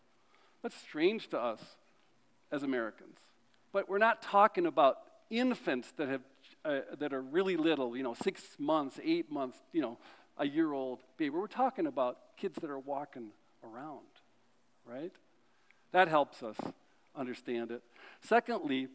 That's 0.63 0.75
strange 0.77 1.29
to 1.29 1.39
us 1.39 1.61
as 2.51 2.63
Americans. 2.63 3.19
But 3.71 3.87
we're 3.87 3.99
not 3.99 4.23
talking 4.23 4.65
about 4.65 4.97
infants 5.29 5.93
that, 5.97 6.07
have, 6.07 6.21
uh, 6.65 6.79
that 6.97 7.13
are 7.13 7.21
really 7.21 7.55
little, 7.55 7.95
you 7.95 8.01
know, 8.01 8.15
six 8.15 8.41
months, 8.57 8.99
eight 9.03 9.31
months, 9.31 9.59
you 9.73 9.81
know, 9.83 9.99
a 10.37 10.45
year 10.45 10.73
old 10.73 10.99
baby. 11.17 11.29
We're 11.29 11.47
talking 11.47 11.87
about 11.87 12.17
kids 12.37 12.57
that 12.61 12.69
are 12.69 12.79
walking 12.79 13.29
around, 13.63 14.05
right? 14.85 15.13
That 15.91 16.07
helps 16.07 16.43
us 16.43 16.57
understand 17.15 17.71
it. 17.71 17.81
Secondly, 18.21 18.87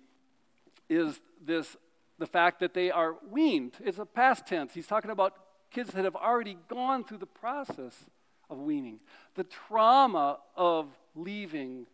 is 0.88 1.20
this 1.44 1.76
the 2.18 2.26
fact 2.26 2.60
that 2.60 2.72
they 2.72 2.90
are 2.90 3.16
weaned. 3.30 3.72
It's 3.84 3.98
a 3.98 4.06
past 4.06 4.46
tense. 4.46 4.74
He's 4.74 4.86
talking 4.86 5.10
about 5.10 5.34
kids 5.72 5.90
that 5.92 6.04
have 6.04 6.14
already 6.14 6.56
gone 6.68 7.02
through 7.02 7.18
the 7.18 7.26
process 7.26 8.04
of 8.48 8.58
weaning, 8.58 9.00
the 9.34 9.44
trauma 9.44 10.38
of 10.54 10.86
leaving, 11.16 11.86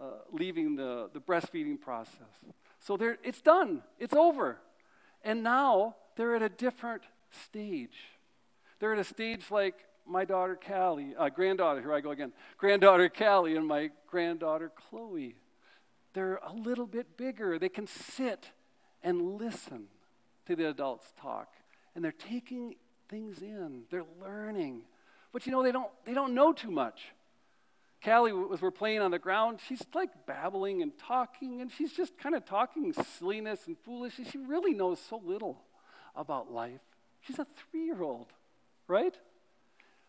uh, 0.00 0.04
leaving 0.32 0.76
the, 0.76 1.10
the 1.12 1.20
breastfeeding 1.20 1.78
process. 1.78 2.32
So 2.80 2.96
it's 3.22 3.40
done, 3.40 3.82
it's 3.98 4.14
over. 4.14 4.58
And 5.24 5.42
now 5.42 5.96
they're 6.16 6.36
at 6.36 6.42
a 6.42 6.48
different 6.48 7.02
stage. 7.30 7.98
They're 8.78 8.92
at 8.92 8.98
a 8.98 9.04
stage 9.04 9.50
like 9.50 9.74
my 10.06 10.24
daughter 10.24 10.58
Callie, 10.66 11.14
uh, 11.18 11.28
granddaughter, 11.28 11.80
here 11.80 11.92
I 11.92 12.00
go 12.00 12.10
again, 12.10 12.32
granddaughter 12.56 13.08
Callie 13.08 13.56
and 13.56 13.66
my 13.66 13.90
granddaughter 14.06 14.70
Chloe. 14.88 15.36
They're 16.14 16.36
a 16.36 16.52
little 16.52 16.86
bit 16.86 17.16
bigger. 17.16 17.58
They 17.58 17.68
can 17.68 17.86
sit 17.86 18.50
and 19.02 19.38
listen 19.38 19.88
to 20.46 20.56
the 20.56 20.68
adults 20.68 21.12
talk. 21.20 21.52
And 21.94 22.04
they're 22.04 22.12
taking 22.12 22.76
things 23.08 23.42
in, 23.42 23.82
they're 23.90 24.04
learning. 24.20 24.82
But 25.32 25.46
you 25.46 25.52
know, 25.52 25.62
they 25.62 25.72
don't, 25.72 25.90
they 26.04 26.14
don't 26.14 26.34
know 26.34 26.52
too 26.52 26.70
much. 26.70 27.08
Callie, 28.04 28.32
as 28.52 28.62
we're 28.62 28.70
playing 28.70 29.00
on 29.00 29.10
the 29.10 29.18
ground, 29.18 29.58
she's 29.66 29.82
like 29.92 30.10
babbling 30.26 30.82
and 30.82 30.92
talking, 30.96 31.60
and 31.60 31.70
she's 31.70 31.92
just 31.92 32.16
kind 32.16 32.34
of 32.34 32.44
talking 32.44 32.92
silliness 32.92 33.66
and 33.66 33.76
foolishness. 33.84 34.28
She 34.30 34.38
really 34.38 34.72
knows 34.72 35.00
so 35.00 35.20
little 35.24 35.62
about 36.14 36.52
life. 36.52 36.80
She's 37.20 37.38
a 37.38 37.46
three 37.70 37.84
year 37.84 38.02
old, 38.02 38.28
right? 38.88 39.14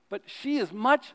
But 0.09 0.24
she 0.25 0.57
is 0.57 0.71
much 0.71 1.13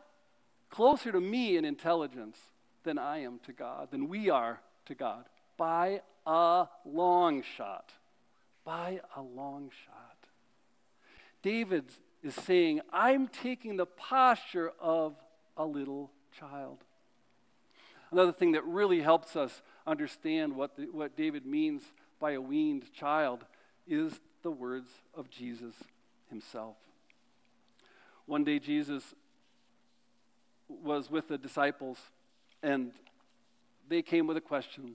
closer 0.71 1.11
to 1.11 1.21
me 1.21 1.57
in 1.57 1.65
intelligence 1.65 2.39
than 2.85 2.99
I 2.99 3.19
am 3.23 3.41
to 3.47 3.53
God, 3.53 3.91
than 3.91 4.09
we 4.09 4.31
are 4.31 4.61
to 4.87 4.95
God, 4.95 5.25
by 5.57 6.03
a 6.27 6.67
long 6.85 7.43
shot. 7.57 7.93
By 8.65 9.01
a 9.17 9.23
long 9.23 9.71
shot. 9.85 10.17
David 11.43 11.85
is 12.23 12.35
saying, 12.35 12.81
I'm 12.93 13.29
taking 13.29 13.77
the 13.77 13.87
posture 13.87 14.73
of 14.81 15.15
a 15.57 15.65
little 15.65 16.11
child. 16.39 16.79
Another 18.11 18.33
thing 18.33 18.53
that 18.53 18.65
really 18.65 19.01
helps 19.01 19.37
us 19.37 19.61
understand 19.87 20.57
what, 20.57 20.77
the, 20.77 20.85
what 20.85 21.17
David 21.17 21.45
means 21.45 21.83
by 22.21 22.33
a 22.33 22.41
weaned 22.41 22.93
child 22.95 23.45
is 23.87 24.21
the 24.43 24.51
words 24.51 24.89
of 25.15 25.31
Jesus 25.31 25.75
himself. 26.31 26.77
One 28.27 28.45
day, 28.45 28.59
Jesus 28.59 29.15
was 30.69 31.11
with 31.11 31.29
the 31.29 31.39
disciples, 31.39 31.99
and 32.63 32.93
they 33.89 34.03
came 34.03 34.27
with 34.27 34.37
a 34.37 34.41
question 34.41 34.95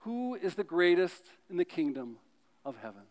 Who 0.00 0.34
is 0.34 0.54
the 0.54 0.64
greatest 0.64 1.22
in 1.50 1.56
the 1.56 1.64
kingdom 1.64 2.18
of 2.64 2.76
heaven? 2.76 3.02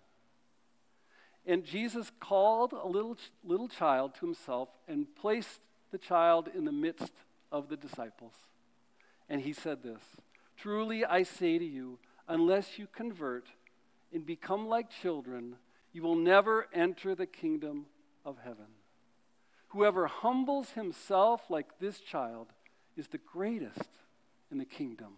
And 1.45 1.65
Jesus 1.65 2.12
called 2.19 2.71
a 2.71 2.88
little, 2.88 3.17
little 3.43 3.67
child 3.67 4.13
to 4.15 4.25
himself 4.25 4.69
and 4.88 5.07
placed 5.15 5.60
the 5.91 5.98
child 5.98 6.50
in 6.55 6.65
the 6.65 6.71
midst 6.71 7.12
of 7.51 7.67
the 7.67 7.75
disciples. 7.75 8.33
And 9.27 9.41
he 9.41 9.53
said 9.53 9.83
this 9.83 10.01
Truly 10.57 11.03
I 11.03 11.24
say 11.24 11.57
to 11.57 11.65
you, 11.65 11.98
unless 12.27 12.77
you 12.77 12.88
convert 12.88 13.48
and 14.13 14.25
become 14.25 14.67
like 14.67 14.89
children, 14.89 15.55
you 15.93 16.01
will 16.01 16.15
never 16.15 16.67
enter 16.74 17.15
the 17.15 17.25
kingdom 17.25 17.86
of 18.25 18.38
heaven. 18.43 18.67
Whoever 19.69 20.07
humbles 20.07 20.71
himself 20.71 21.50
like 21.50 21.79
this 21.79 22.00
child 22.00 22.48
is 22.98 23.07
the 23.07 23.17
greatest 23.19 23.89
in 24.51 24.57
the 24.57 24.65
kingdom 24.65 25.13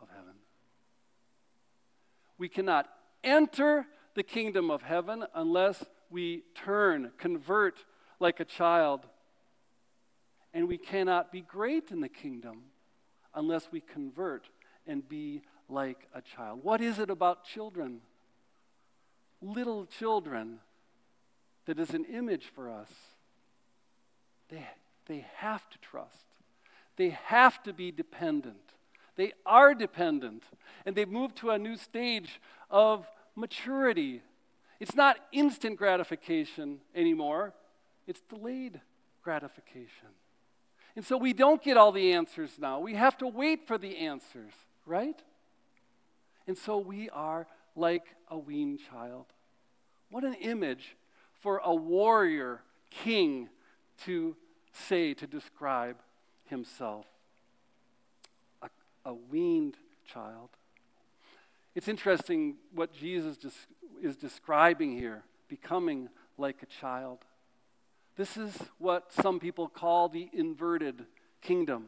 of 0.00 0.08
heaven. 0.10 0.34
We 2.38 2.48
cannot 2.48 2.88
enter 3.24 3.86
the 4.14 4.22
kingdom 4.22 4.70
of 4.70 4.82
heaven 4.82 5.24
unless 5.34 5.84
we 6.10 6.44
turn, 6.54 7.10
convert 7.18 7.84
like 8.20 8.40
a 8.40 8.44
child. 8.44 9.06
And 10.54 10.68
we 10.68 10.78
cannot 10.78 11.30
be 11.30 11.40
great 11.40 11.90
in 11.90 12.00
the 12.00 12.08
kingdom 12.08 12.62
unless 13.34 13.68
we 13.70 13.80
convert 13.80 14.48
and 14.86 15.06
be 15.06 15.42
like 15.68 16.08
a 16.14 16.22
child. 16.22 16.60
What 16.62 16.80
is 16.80 16.98
it 16.98 17.10
about 17.10 17.44
children? 17.44 18.00
Little 19.40 19.86
children 19.86 20.60
that 21.66 21.78
is 21.78 21.90
an 21.90 22.04
image 22.06 22.46
for 22.54 22.70
us. 22.70 22.90
They, 24.48 24.66
they 25.06 25.26
have 25.36 25.68
to 25.70 25.78
trust, 25.78 26.24
they 26.96 27.10
have 27.10 27.62
to 27.64 27.72
be 27.72 27.92
dependent. 27.92 28.56
They 29.16 29.32
are 29.44 29.74
dependent, 29.74 30.44
and 30.86 30.94
they've 30.94 31.08
moved 31.08 31.36
to 31.38 31.50
a 31.50 31.58
new 31.58 31.76
stage 31.76 32.40
of 32.70 33.04
maturity. 33.34 34.22
It's 34.78 34.94
not 34.94 35.16
instant 35.32 35.76
gratification 35.76 36.78
anymore, 36.94 37.52
it's 38.06 38.20
delayed 38.20 38.80
gratification. 39.24 40.08
And 40.94 41.04
so 41.04 41.16
we 41.16 41.32
don't 41.32 41.62
get 41.62 41.76
all 41.76 41.92
the 41.92 42.12
answers 42.12 42.52
now. 42.58 42.80
We 42.80 42.94
have 42.94 43.18
to 43.18 43.26
wait 43.26 43.66
for 43.66 43.76
the 43.76 43.98
answers, 43.98 44.52
right? 44.86 45.20
And 46.46 46.56
so 46.56 46.78
we 46.78 47.10
are 47.10 47.46
like 47.78 48.04
a 48.28 48.38
weaned 48.38 48.80
child. 48.90 49.26
What 50.10 50.24
an 50.24 50.34
image 50.34 50.96
for 51.32 51.58
a 51.64 51.74
warrior 51.74 52.62
king 52.90 53.48
to 54.04 54.36
say, 54.72 55.14
to 55.14 55.26
describe 55.26 55.96
himself. 56.44 57.06
A, 58.62 58.68
a 59.04 59.14
weaned 59.14 59.76
child. 60.06 60.50
It's 61.74 61.88
interesting 61.88 62.56
what 62.74 62.92
Jesus 62.92 63.38
is 64.02 64.16
describing 64.16 64.92
here 64.98 65.22
becoming 65.48 66.08
like 66.36 66.62
a 66.62 66.66
child. 66.66 67.18
This 68.16 68.36
is 68.36 68.56
what 68.78 69.12
some 69.12 69.38
people 69.38 69.68
call 69.68 70.08
the 70.08 70.28
inverted 70.32 71.06
kingdom. 71.40 71.86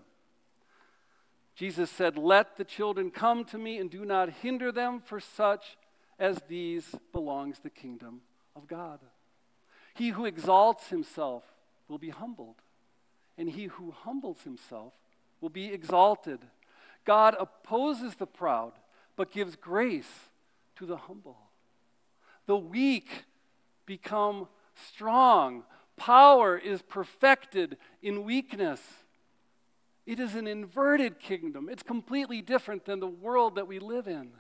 Jesus 1.55 1.91
said, 1.91 2.17
Let 2.17 2.57
the 2.57 2.65
children 2.65 3.11
come 3.11 3.45
to 3.47 3.59
me 3.59 3.79
and 3.79 3.91
do 3.91 4.05
not 4.05 4.31
hinder 4.31 4.73
them, 4.73 5.03
for 5.05 5.21
such 5.21 5.77
as 6.21 6.39
these 6.49 6.95
belongs 7.13 7.59
the 7.59 7.71
kingdom 7.71 8.21
of 8.55 8.69
God. 8.69 9.01
He 9.95 10.11
who 10.11 10.27
exalts 10.27 10.89
himself 10.89 11.43
will 11.89 11.99
be 11.99 12.11
humbled, 12.11 12.57
and 13.37 13.49
he 13.49 13.65
who 13.65 13.91
humbles 13.91 14.43
himself 14.43 14.93
will 15.41 15.49
be 15.49 15.73
exalted. 15.73 16.41
God 17.05 17.35
opposes 17.41 18.15
the 18.15 18.27
proud, 18.27 18.73
but 19.17 19.33
gives 19.33 19.57
grace 19.57 20.29
to 20.77 20.87
the 20.87 20.97
humble. 20.97 21.39
The 22.47 22.57
weak 22.57 23.25
become 23.87 24.47
strong. 24.75 25.65
Power 25.97 26.57
is 26.57 26.83
perfected 26.83 27.79
in 28.03 28.25
weakness. 28.25 28.81
It 30.07 30.21
is 30.21 30.35
an 30.35 30.47
inverted 30.47 31.19
kingdom. 31.19 31.69
It's 31.71 31.83
completely 31.83 32.43
different 32.43 32.85
than 32.85 33.01
the 33.01 33.07
world 33.07 33.55
that 33.55 33.67
we 33.67 33.79
live 33.79 34.07
in. 34.07 34.31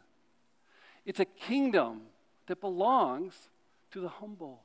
It's 1.04 1.20
a 1.20 1.24
kingdom 1.24 2.02
that 2.46 2.60
belongs 2.60 3.34
to 3.92 4.00
the 4.00 4.08
humble 4.08 4.62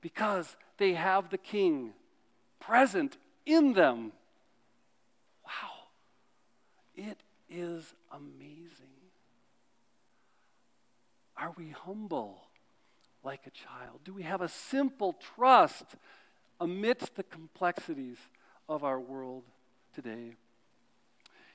because 0.00 0.56
they 0.78 0.94
have 0.94 1.30
the 1.30 1.38
king 1.38 1.92
present 2.60 3.16
in 3.46 3.72
them. 3.72 4.12
Wow. 5.44 5.88
It 6.96 7.18
is 7.48 7.94
amazing. 8.12 8.86
Are 11.36 11.52
we 11.56 11.70
humble 11.70 12.40
like 13.22 13.46
a 13.46 13.50
child? 13.50 14.00
Do 14.04 14.12
we 14.12 14.22
have 14.22 14.40
a 14.40 14.48
simple 14.48 15.16
trust 15.36 15.84
amidst 16.60 17.14
the 17.14 17.22
complexities 17.22 18.18
of 18.68 18.82
our 18.82 18.98
world 18.98 19.44
today? 19.94 20.34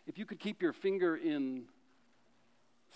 If 0.07 0.17
you 0.17 0.25
could 0.25 0.39
keep 0.39 0.61
your 0.61 0.73
finger 0.73 1.15
in 1.15 1.63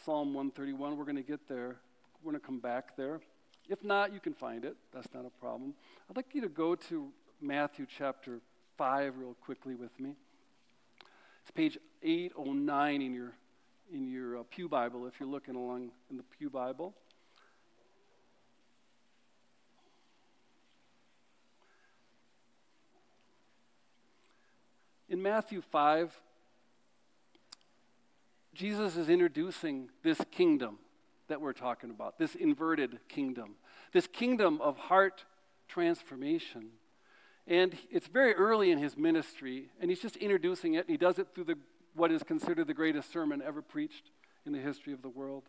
Psalm 0.06 0.34
131, 0.34 0.98
we're 0.98 1.04
going 1.04 1.16
to 1.16 1.22
get 1.22 1.48
there. 1.48 1.78
We're 2.24 2.32
going 2.32 2.40
to 2.40 2.46
come 2.46 2.60
back 2.60 2.96
there. 2.96 3.20
If 3.68 3.84
not, 3.84 4.14
you 4.14 4.20
can 4.20 4.34
find 4.34 4.64
it. 4.64 4.76
That's 4.94 5.14
not 5.14 5.26
a 5.26 5.30
problem. 5.42 5.74
I'd 6.10 6.16
like 6.16 6.34
you 6.34 6.42
to 6.42 6.50
go 6.50 6.76
to 6.76 7.10
Matthew 7.42 7.86
chapter 7.98 8.40
5 8.78 9.18
real 9.18 9.36
quickly 9.42 9.76
with 9.76 9.98
me. 10.00 10.16
It's 11.42 11.52
page 11.52 11.78
809 12.04 13.02
in 13.02 13.14
your 13.14 13.34
in 13.94 14.08
your 14.10 14.40
uh, 14.40 14.44
Pew 14.50 14.68
Bible 14.68 15.08
if 15.08 15.14
you're 15.20 15.30
looking 15.30 15.56
along 15.56 15.92
in 16.10 16.18
the 16.18 16.24
Pew 16.24 16.50
Bible. 16.50 16.94
In 25.10 25.22
Matthew 25.22 25.62
5, 25.62 26.20
Jesus 28.58 28.98
is 28.98 29.08
introducing 29.08 29.90
this 30.02 30.20
kingdom 30.32 30.80
that 31.28 31.40
we're 31.40 31.54
talking 31.54 31.92
about, 31.92 32.18
this 32.18 32.34
inverted 32.34 32.98
kingdom, 33.08 33.52
this 33.94 34.08
kingdom 34.08 34.60
of 34.62 34.78
heart 34.78 35.26
transformation. 35.68 36.70
And 37.46 37.78
it's 37.92 38.08
very 38.08 38.34
early 38.34 38.72
in 38.72 38.80
his 38.80 38.98
ministry, 38.98 39.70
and 39.80 39.92
he's 39.92 40.02
just 40.02 40.16
introducing 40.16 40.74
it. 40.74 40.86
He 40.90 40.98
does 40.98 41.20
it 41.20 41.28
through 41.36 41.44
the 41.44 41.56
what 41.94 42.12
is 42.12 42.24
considered 42.24 42.66
the 42.66 42.74
greatest 42.74 43.14
sermon 43.14 43.44
ever 43.46 43.62
preached 43.62 44.10
in 44.44 44.54
the 44.54 44.60
history 44.60 44.92
of 44.92 45.04
the 45.04 45.10
world. 45.10 45.44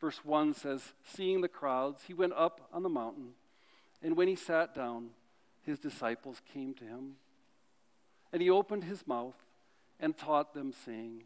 Verse 0.00 0.24
1 0.24 0.54
says, 0.54 0.94
Seeing 1.04 1.42
the 1.42 1.48
crowds, 1.48 2.04
he 2.06 2.14
went 2.14 2.32
up 2.32 2.62
on 2.72 2.82
the 2.82 2.88
mountain, 2.88 3.32
and 4.02 4.16
when 4.16 4.28
he 4.28 4.36
sat 4.36 4.74
down, 4.74 5.10
his 5.62 5.78
disciples 5.78 6.40
came 6.50 6.72
to 6.74 6.84
him. 6.84 7.16
And 8.32 8.40
he 8.40 8.48
opened 8.48 8.84
his 8.84 9.06
mouth 9.06 9.36
and 10.00 10.16
taught 10.16 10.54
them, 10.54 10.72
saying, 10.72 11.24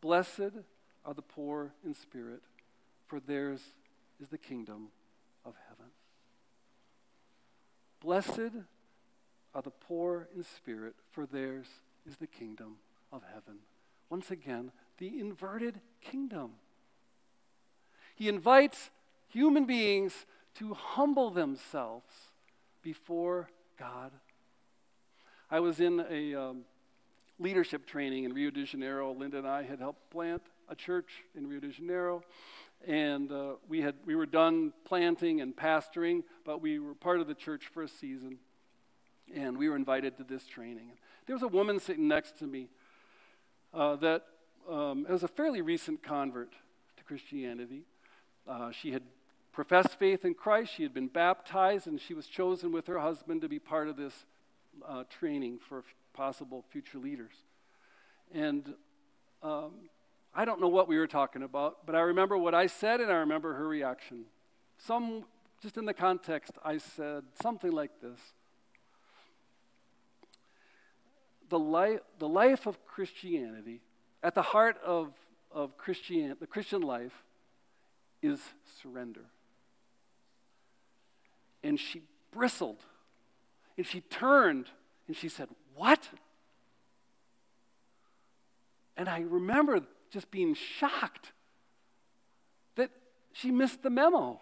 Blessed 0.00 0.52
are 1.04 1.14
the 1.14 1.22
poor 1.22 1.72
in 1.84 1.94
spirit, 1.94 2.42
for 3.06 3.20
theirs 3.20 3.60
is 4.20 4.28
the 4.28 4.38
kingdom 4.38 4.88
of 5.44 5.54
heaven. 5.68 5.92
Blessed 8.00 8.56
are 9.54 9.62
the 9.62 9.70
poor 9.70 10.28
in 10.34 10.42
spirit, 10.42 10.94
for 11.10 11.26
theirs 11.26 11.66
is 12.08 12.16
the 12.16 12.26
kingdom 12.26 12.76
of 13.12 13.22
heaven 13.32 13.58
once 14.10 14.30
again, 14.30 14.72
the 14.98 15.20
inverted 15.20 15.80
kingdom. 16.02 16.50
He 18.16 18.28
invites 18.28 18.90
human 19.28 19.64
beings 19.64 20.26
to 20.56 20.74
humble 20.74 21.30
themselves 21.30 22.12
before 22.82 23.48
God. 23.78 24.10
I 25.50 25.60
was 25.60 25.80
in 25.80 26.04
a 26.10 26.34
um, 26.34 26.64
leadership 27.40 27.86
training 27.86 28.24
in 28.24 28.34
Rio 28.34 28.50
de 28.50 28.64
Janeiro. 28.64 29.12
Linda 29.12 29.38
and 29.38 29.48
I 29.48 29.62
had 29.62 29.80
helped 29.80 30.10
plant 30.10 30.42
a 30.68 30.74
church 30.74 31.24
in 31.34 31.46
Rio 31.48 31.58
de 31.58 31.70
Janeiro. 31.70 32.22
And 32.86 33.32
uh, 33.32 33.54
we, 33.68 33.80
had, 33.80 33.94
we 34.04 34.14
were 34.14 34.26
done 34.26 34.72
planting 34.84 35.40
and 35.40 35.56
pastoring, 35.56 36.22
but 36.44 36.60
we 36.60 36.78
were 36.78 36.94
part 36.94 37.20
of 37.20 37.26
the 37.26 37.34
church 37.34 37.66
for 37.72 37.82
a 37.82 37.88
season. 37.88 38.38
And 39.34 39.56
we 39.56 39.68
were 39.68 39.76
invited 39.76 40.16
to 40.18 40.24
this 40.24 40.46
training. 40.46 40.92
There 41.26 41.34
was 41.34 41.42
a 41.42 41.48
woman 41.48 41.80
sitting 41.80 42.08
next 42.08 42.38
to 42.38 42.46
me 42.46 42.68
uh, 43.72 43.96
that 43.96 44.24
um, 44.68 45.06
was 45.08 45.22
a 45.22 45.28
fairly 45.28 45.62
recent 45.62 46.02
convert 46.02 46.52
to 46.96 47.04
Christianity. 47.04 47.82
Uh, 48.46 48.70
she 48.70 48.92
had 48.92 49.02
professed 49.52 49.98
faith 49.98 50.24
in 50.24 50.34
Christ, 50.34 50.72
she 50.74 50.82
had 50.82 50.94
been 50.94 51.08
baptized, 51.08 51.86
and 51.86 52.00
she 52.00 52.14
was 52.14 52.26
chosen 52.26 52.72
with 52.72 52.86
her 52.86 52.98
husband 52.98 53.42
to 53.42 53.48
be 53.48 53.58
part 53.58 53.88
of 53.88 53.96
this 53.96 54.24
uh, 54.86 55.04
training 55.10 55.58
for 55.58 55.82
possible 56.20 56.62
future 56.68 56.98
leaders. 56.98 57.32
And 58.34 58.74
um, 59.42 59.88
I 60.34 60.44
don't 60.44 60.60
know 60.60 60.68
what 60.68 60.86
we 60.86 60.98
were 60.98 61.06
talking 61.06 61.42
about, 61.42 61.86
but 61.86 61.94
I 61.94 62.00
remember 62.00 62.36
what 62.36 62.54
I 62.54 62.66
said 62.66 63.00
and 63.00 63.10
I 63.10 63.14
remember 63.14 63.54
her 63.54 63.66
reaction. 63.66 64.26
Some, 64.76 65.24
just 65.62 65.78
in 65.78 65.86
the 65.86 65.94
context, 65.94 66.52
I 66.62 66.76
said 66.76 67.22
something 67.40 67.72
like 67.72 68.02
this 68.02 68.20
the 71.48 71.58
life, 71.58 72.00
the 72.18 72.28
life 72.28 72.66
of 72.66 72.84
Christianity, 72.84 73.80
at 74.22 74.34
the 74.34 74.42
heart 74.42 74.76
of, 74.84 75.14
of 75.50 75.78
Christian, 75.78 76.36
the 76.38 76.46
Christian 76.46 76.82
life, 76.82 77.24
is 78.22 78.40
surrender. 78.82 79.24
And 81.64 81.80
she 81.80 82.02
bristled 82.30 82.84
and 83.78 83.86
she 83.86 84.02
turned 84.02 84.66
and 85.08 85.16
she 85.16 85.30
said, 85.30 85.48
What? 85.80 86.06
And 88.98 89.08
I 89.08 89.20
remember 89.20 89.80
just 90.10 90.30
being 90.30 90.52
shocked 90.52 91.32
that 92.76 92.90
she 93.32 93.50
missed 93.50 93.82
the 93.82 93.88
memo. 93.88 94.38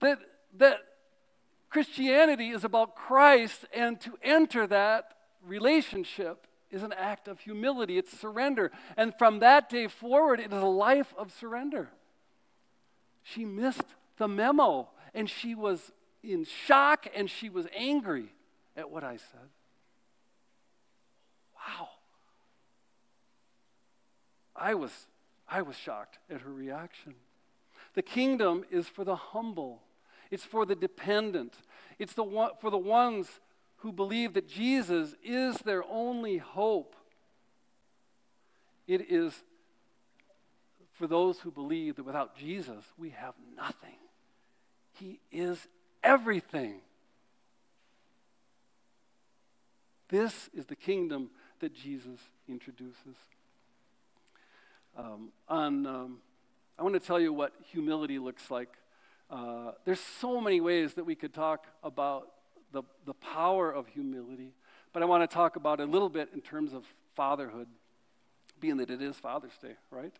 That, 0.00 0.18
that 0.58 0.80
Christianity 1.70 2.50
is 2.50 2.62
about 2.62 2.94
Christ, 2.94 3.64
and 3.72 3.98
to 4.02 4.18
enter 4.22 4.66
that 4.66 5.14
relationship 5.42 6.46
is 6.70 6.82
an 6.82 6.92
act 6.92 7.26
of 7.26 7.40
humility, 7.40 7.96
it's 7.96 8.20
surrender. 8.20 8.70
And 8.98 9.14
from 9.16 9.38
that 9.38 9.70
day 9.70 9.86
forward, 9.86 10.40
it 10.40 10.52
is 10.52 10.62
a 10.62 10.66
life 10.66 11.14
of 11.16 11.32
surrender. 11.32 11.88
She 13.22 13.46
missed 13.46 13.94
the 14.18 14.28
memo, 14.28 14.90
and 15.14 15.30
she 15.30 15.54
was 15.54 15.90
in 16.22 16.44
shock 16.44 17.06
and 17.16 17.30
she 17.30 17.48
was 17.48 17.66
angry 17.74 18.34
at 18.76 18.90
what 18.90 19.04
I 19.04 19.16
said. 19.16 19.48
Wow. 21.78 21.88
I 24.60 24.74
was, 24.74 25.06
I 25.48 25.62
was 25.62 25.76
shocked 25.76 26.18
at 26.30 26.42
her 26.42 26.52
reaction. 26.52 27.14
The 27.94 28.02
kingdom 28.02 28.64
is 28.70 28.86
for 28.86 29.04
the 29.04 29.16
humble, 29.16 29.82
it's 30.30 30.44
for 30.44 30.64
the 30.66 30.76
dependent, 30.76 31.54
it's 31.98 32.12
the 32.12 32.22
one, 32.22 32.50
for 32.60 32.70
the 32.70 32.78
ones 32.78 33.40
who 33.78 33.92
believe 33.92 34.34
that 34.34 34.46
Jesus 34.46 35.14
is 35.24 35.56
their 35.58 35.82
only 35.84 36.36
hope. 36.36 36.94
It 38.86 39.10
is 39.10 39.42
for 40.92 41.06
those 41.06 41.40
who 41.40 41.50
believe 41.50 41.96
that 41.96 42.04
without 42.04 42.36
Jesus, 42.36 42.84
we 42.98 43.10
have 43.10 43.34
nothing. 43.56 43.96
He 44.92 45.20
is 45.32 45.66
everything. 46.04 46.80
This 50.10 50.50
is 50.52 50.66
the 50.66 50.76
kingdom 50.76 51.30
that 51.60 51.74
Jesus 51.74 52.18
introduces. 52.48 53.16
Um, 54.96 55.30
on, 55.48 55.86
um, 55.86 56.18
I 56.78 56.82
want 56.82 56.94
to 56.94 57.00
tell 57.00 57.20
you 57.20 57.32
what 57.32 57.52
humility 57.70 58.18
looks 58.18 58.50
like. 58.50 58.68
Uh, 59.30 59.72
there's 59.84 60.00
so 60.00 60.40
many 60.40 60.60
ways 60.60 60.94
that 60.94 61.04
we 61.04 61.14
could 61.14 61.32
talk 61.32 61.66
about 61.82 62.28
the, 62.72 62.82
the 63.06 63.14
power 63.14 63.70
of 63.70 63.86
humility, 63.88 64.52
but 64.92 65.02
I 65.02 65.06
want 65.06 65.28
to 65.28 65.32
talk 65.32 65.56
about 65.56 65.80
it 65.80 65.88
a 65.88 65.90
little 65.90 66.08
bit 66.08 66.30
in 66.34 66.40
terms 66.40 66.72
of 66.72 66.84
fatherhood, 67.14 67.68
being 68.60 68.76
that 68.78 68.90
it 68.90 69.00
is 69.00 69.16
Father's 69.16 69.56
Day, 69.62 69.74
right? 69.90 70.14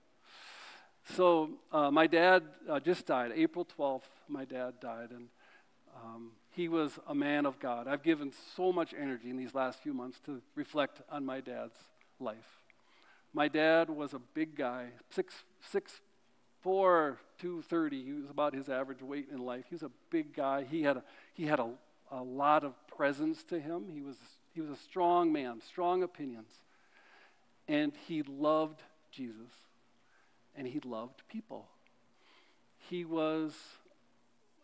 So, 1.16 1.50
uh, 1.72 1.90
my 1.90 2.06
dad 2.06 2.44
uh, 2.68 2.78
just 2.78 3.06
died. 3.06 3.32
April 3.34 3.66
12th, 3.78 4.02
my 4.28 4.44
dad 4.44 4.74
died, 4.80 5.10
and 5.10 5.28
um, 5.96 6.32
he 6.50 6.68
was 6.68 6.98
a 7.08 7.14
man 7.14 7.46
of 7.46 7.58
God. 7.58 7.88
I've 7.88 8.02
given 8.02 8.32
so 8.54 8.72
much 8.72 8.94
energy 8.94 9.30
in 9.30 9.36
these 9.36 9.54
last 9.54 9.82
few 9.82 9.94
months 9.94 10.20
to 10.26 10.40
reflect 10.54 11.00
on 11.10 11.24
my 11.24 11.40
dad's 11.40 11.76
life. 12.18 12.59
My 13.32 13.48
dad 13.48 13.88
was 13.90 14.12
a 14.12 14.18
big 14.18 14.56
guy, 14.56 14.88
six, 15.10 15.44
six, 15.60 16.00
four, 16.62 17.18
two 17.38 17.62
thirty. 17.62 18.04
He 18.04 18.12
was 18.12 18.28
about 18.28 18.54
his 18.54 18.68
average 18.68 19.02
weight 19.02 19.28
in 19.32 19.38
life. 19.38 19.64
He 19.68 19.74
was 19.74 19.82
a 19.82 19.90
big 20.10 20.34
guy. 20.34 20.64
He 20.64 20.82
had 20.82 20.96
a, 20.96 21.04
he 21.32 21.46
had 21.46 21.60
a, 21.60 21.70
a 22.10 22.22
lot 22.22 22.64
of 22.64 22.74
presence 22.88 23.44
to 23.44 23.60
him. 23.60 23.84
He 23.88 24.02
was, 24.02 24.16
he 24.52 24.60
was 24.60 24.70
a 24.70 24.76
strong 24.76 25.32
man, 25.32 25.60
strong 25.60 26.02
opinions. 26.02 26.50
And 27.68 27.92
he 28.08 28.22
loved 28.22 28.82
Jesus. 29.12 29.52
And 30.56 30.66
he 30.66 30.80
loved 30.80 31.22
people. 31.28 31.68
He 32.88 33.04
was, 33.04 33.54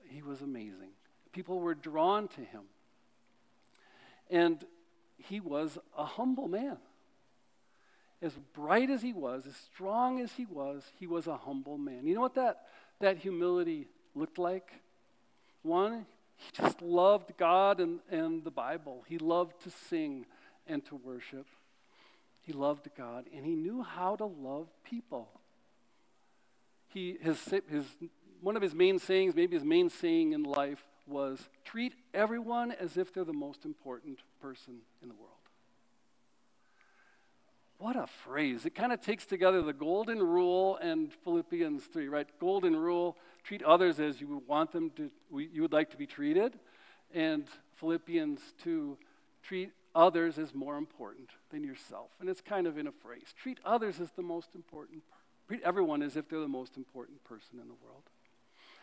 he 0.08 0.22
was 0.22 0.40
amazing. 0.40 0.90
People 1.32 1.60
were 1.60 1.74
drawn 1.74 2.26
to 2.28 2.40
him. 2.40 2.62
And 4.28 4.64
he 5.18 5.38
was 5.38 5.78
a 5.96 6.04
humble 6.04 6.48
man. 6.48 6.78
As 8.22 8.32
bright 8.54 8.90
as 8.90 9.02
he 9.02 9.12
was, 9.12 9.46
as 9.46 9.56
strong 9.56 10.20
as 10.20 10.32
he 10.32 10.46
was, 10.46 10.84
he 10.98 11.06
was 11.06 11.26
a 11.26 11.36
humble 11.36 11.76
man. 11.76 12.06
You 12.06 12.14
know 12.14 12.22
what 12.22 12.34
that, 12.34 12.62
that 13.00 13.18
humility 13.18 13.88
looked 14.14 14.38
like? 14.38 14.72
One, 15.62 16.06
he 16.36 16.50
just 16.52 16.80
loved 16.80 17.36
God 17.36 17.80
and, 17.80 18.00
and 18.10 18.42
the 18.44 18.50
Bible. 18.50 19.04
He 19.06 19.18
loved 19.18 19.62
to 19.64 19.70
sing 19.70 20.26
and 20.66 20.84
to 20.86 20.96
worship. 20.96 21.46
He 22.42 22.52
loved 22.52 22.88
God, 22.96 23.26
and 23.34 23.44
he 23.44 23.54
knew 23.54 23.82
how 23.82 24.16
to 24.16 24.24
love 24.24 24.68
people. 24.84 25.28
He, 26.88 27.18
his, 27.20 27.42
his, 27.68 27.84
one 28.40 28.56
of 28.56 28.62
his 28.62 28.74
main 28.74 28.98
sayings, 28.98 29.34
maybe 29.34 29.56
his 29.56 29.64
main 29.64 29.90
saying 29.90 30.32
in 30.32 30.44
life, 30.44 30.84
was 31.06 31.48
treat 31.64 31.94
everyone 32.14 32.72
as 32.72 32.96
if 32.96 33.12
they're 33.12 33.24
the 33.24 33.32
most 33.32 33.64
important 33.64 34.20
person 34.40 34.78
in 35.02 35.08
the 35.08 35.14
world. 35.14 35.32
What 37.78 37.96
a 37.96 38.06
phrase. 38.06 38.64
It 38.64 38.74
kind 38.74 38.92
of 38.92 39.02
takes 39.02 39.26
together 39.26 39.60
the 39.60 39.72
golden 39.72 40.18
rule 40.18 40.76
and 40.76 41.12
Philippians 41.24 41.84
3, 41.84 42.08
right? 42.08 42.26
Golden 42.40 42.74
rule, 42.74 43.18
treat 43.44 43.62
others 43.62 44.00
as 44.00 44.20
you 44.20 44.42
want 44.46 44.72
them 44.72 44.90
to, 44.96 45.10
you 45.38 45.60
would 45.60 45.74
like 45.74 45.90
to 45.90 45.96
be 45.96 46.06
treated. 46.06 46.58
And 47.12 47.46
Philippians 47.74 48.40
2, 48.62 48.96
treat 49.42 49.70
others 49.94 50.38
as 50.38 50.54
more 50.54 50.78
important 50.78 51.30
than 51.50 51.62
yourself. 51.62 52.10
And 52.18 52.28
it's 52.30 52.40
kind 52.40 52.66
of 52.66 52.78
in 52.78 52.86
a 52.86 52.92
phrase. 52.92 53.34
Treat 53.36 53.60
others 53.64 54.00
as 54.00 54.10
the 54.12 54.22
most 54.22 54.54
important, 54.54 55.02
treat 55.46 55.62
everyone 55.62 56.02
as 56.02 56.16
if 56.16 56.28
they're 56.28 56.40
the 56.40 56.48
most 56.48 56.76
important 56.76 57.22
person 57.24 57.60
in 57.60 57.68
the 57.68 57.74
world. 57.84 58.04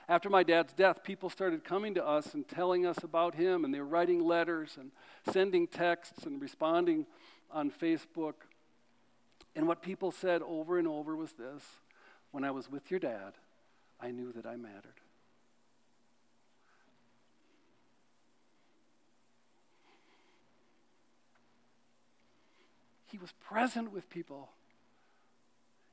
After 0.07 0.29
my 0.29 0.43
dad's 0.43 0.73
death, 0.73 1.03
people 1.03 1.29
started 1.29 1.63
coming 1.63 1.95
to 1.95 2.05
us 2.05 2.33
and 2.33 2.47
telling 2.47 2.85
us 2.85 3.03
about 3.03 3.35
him, 3.35 3.63
and 3.63 3.73
they 3.73 3.79
were 3.79 3.85
writing 3.85 4.23
letters 4.23 4.77
and 4.77 4.91
sending 5.31 5.65
texts 5.65 6.25
and 6.25 6.41
responding 6.41 7.05
on 7.49 7.71
Facebook. 7.71 8.33
And 9.55 9.67
what 9.67 9.81
people 9.81 10.11
said 10.11 10.41
over 10.41 10.79
and 10.79 10.87
over 10.87 11.15
was 11.15 11.33
this 11.33 11.63
When 12.31 12.43
I 12.43 12.51
was 12.51 12.69
with 12.69 12.89
your 12.89 12.99
dad, 12.99 13.33
I 13.99 14.11
knew 14.11 14.31
that 14.33 14.45
I 14.45 14.55
mattered. 14.55 15.01
He 23.11 23.19
was 23.19 23.31
present 23.33 23.93
with 23.93 24.09
people. 24.09 24.49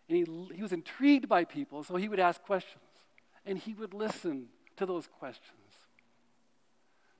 And 0.08 0.16
he, 0.16 0.56
he 0.56 0.62
was 0.62 0.72
intrigued 0.72 1.28
by 1.28 1.44
people, 1.44 1.84
so 1.84 1.96
he 1.96 2.08
would 2.08 2.18
ask 2.18 2.42
questions 2.42 2.82
and 3.46 3.58
he 3.58 3.74
would 3.74 3.94
listen 3.94 4.46
to 4.76 4.86
those 4.86 5.08
questions. 5.18 5.56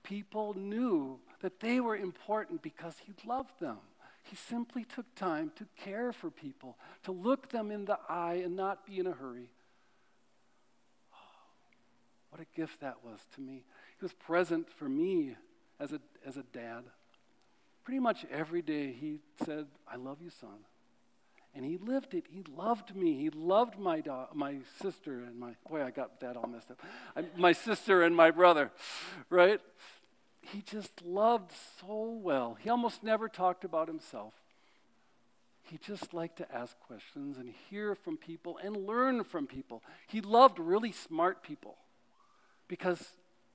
People 0.02 0.54
knew 0.54 1.18
that 1.40 1.60
they 1.60 1.80
were 1.80 1.96
important 1.96 2.62
because 2.62 2.96
he 3.04 3.12
loved 3.26 3.58
them. 3.60 3.78
He 4.22 4.36
simply 4.36 4.84
took 4.84 5.14
time 5.14 5.50
to 5.56 5.66
care 5.76 6.12
for 6.12 6.30
people, 6.30 6.76
to 7.04 7.12
look 7.12 7.50
them 7.50 7.70
in 7.70 7.84
the 7.84 7.98
eye 8.08 8.42
and 8.44 8.54
not 8.54 8.86
be 8.86 8.98
in 8.98 9.06
a 9.06 9.12
hurry. 9.12 9.50
Oh, 11.12 11.16
what 12.30 12.40
a 12.40 12.56
gift 12.56 12.80
that 12.80 12.98
was 13.04 13.18
to 13.34 13.40
me. 13.40 13.64
He 13.98 14.04
was 14.04 14.12
present 14.12 14.70
for 14.70 14.88
me 14.88 15.36
as 15.80 15.92
a, 15.92 16.00
as 16.26 16.36
a 16.36 16.44
dad. 16.52 16.84
Pretty 17.84 17.98
much 18.00 18.24
every 18.30 18.62
day 18.62 18.92
he 18.92 19.20
said, 19.44 19.66
I 19.90 19.96
love 19.96 20.18
you, 20.22 20.30
son. 20.30 20.64
And 21.54 21.64
he 21.64 21.78
lived 21.78 22.14
it. 22.14 22.26
He 22.30 22.44
loved 22.56 22.94
me. 22.94 23.16
He 23.16 23.30
loved 23.30 23.78
my, 23.78 24.00
da- 24.00 24.28
my 24.32 24.58
sister 24.80 25.24
and 25.24 25.36
my, 25.38 25.56
boy, 25.68 25.82
I 25.82 25.90
got 25.90 26.20
that 26.20 26.36
all 26.36 26.46
messed 26.46 26.70
up. 26.70 26.80
I, 27.16 27.24
my 27.36 27.52
sister 27.52 28.02
and 28.02 28.14
my 28.14 28.30
brother, 28.30 28.70
right? 29.30 29.60
He 30.52 30.62
just 30.62 31.02
loved 31.02 31.52
so 31.80 32.18
well. 32.22 32.56
He 32.60 32.68
almost 32.68 33.02
never 33.02 33.28
talked 33.28 33.64
about 33.64 33.88
himself. 33.88 34.34
He 35.62 35.78
just 35.78 36.12
liked 36.12 36.38
to 36.38 36.54
ask 36.54 36.78
questions 36.80 37.38
and 37.38 37.52
hear 37.68 37.94
from 37.94 38.16
people 38.16 38.58
and 38.62 38.76
learn 38.76 39.22
from 39.22 39.46
people. 39.46 39.82
He 40.08 40.20
loved 40.20 40.58
really 40.58 40.90
smart 40.90 41.42
people 41.42 41.76
because 42.66 43.10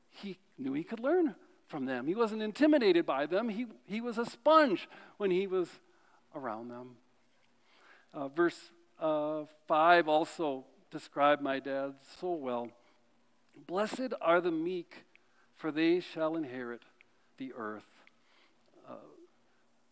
he 0.10 0.38
knew 0.58 0.74
he 0.74 0.84
could 0.84 1.00
learn 1.02 1.36
from 1.68 1.86
them. 1.86 2.08
He 2.08 2.16
wasn't 2.16 2.42
intimidated 2.42 3.06
by 3.06 3.26
them. 3.26 3.50
He, 3.50 3.66
he 3.86 4.00
was 4.00 4.18
a 4.18 4.26
sponge 4.26 4.88
when 5.18 5.32
he 5.32 5.48
was 5.48 5.68
around 6.36 6.70
them. 6.70 6.96
Uh, 8.14 8.30
verse 8.30 8.72
uh, 9.00 9.44
5 9.68 10.08
also 10.08 10.66
described 10.92 11.42
my 11.42 11.60
dad 11.60 11.96
so 12.20 12.34
well. 12.34 12.70
Blessed 13.68 14.14
are 14.22 14.40
the 14.40 14.52
meek, 14.52 15.05
for 15.66 15.72
they 15.72 16.00
shall 16.00 16.36
inherit 16.36 16.84
the 17.40 17.52
earth. 17.58 17.88
Uh, 18.88 18.98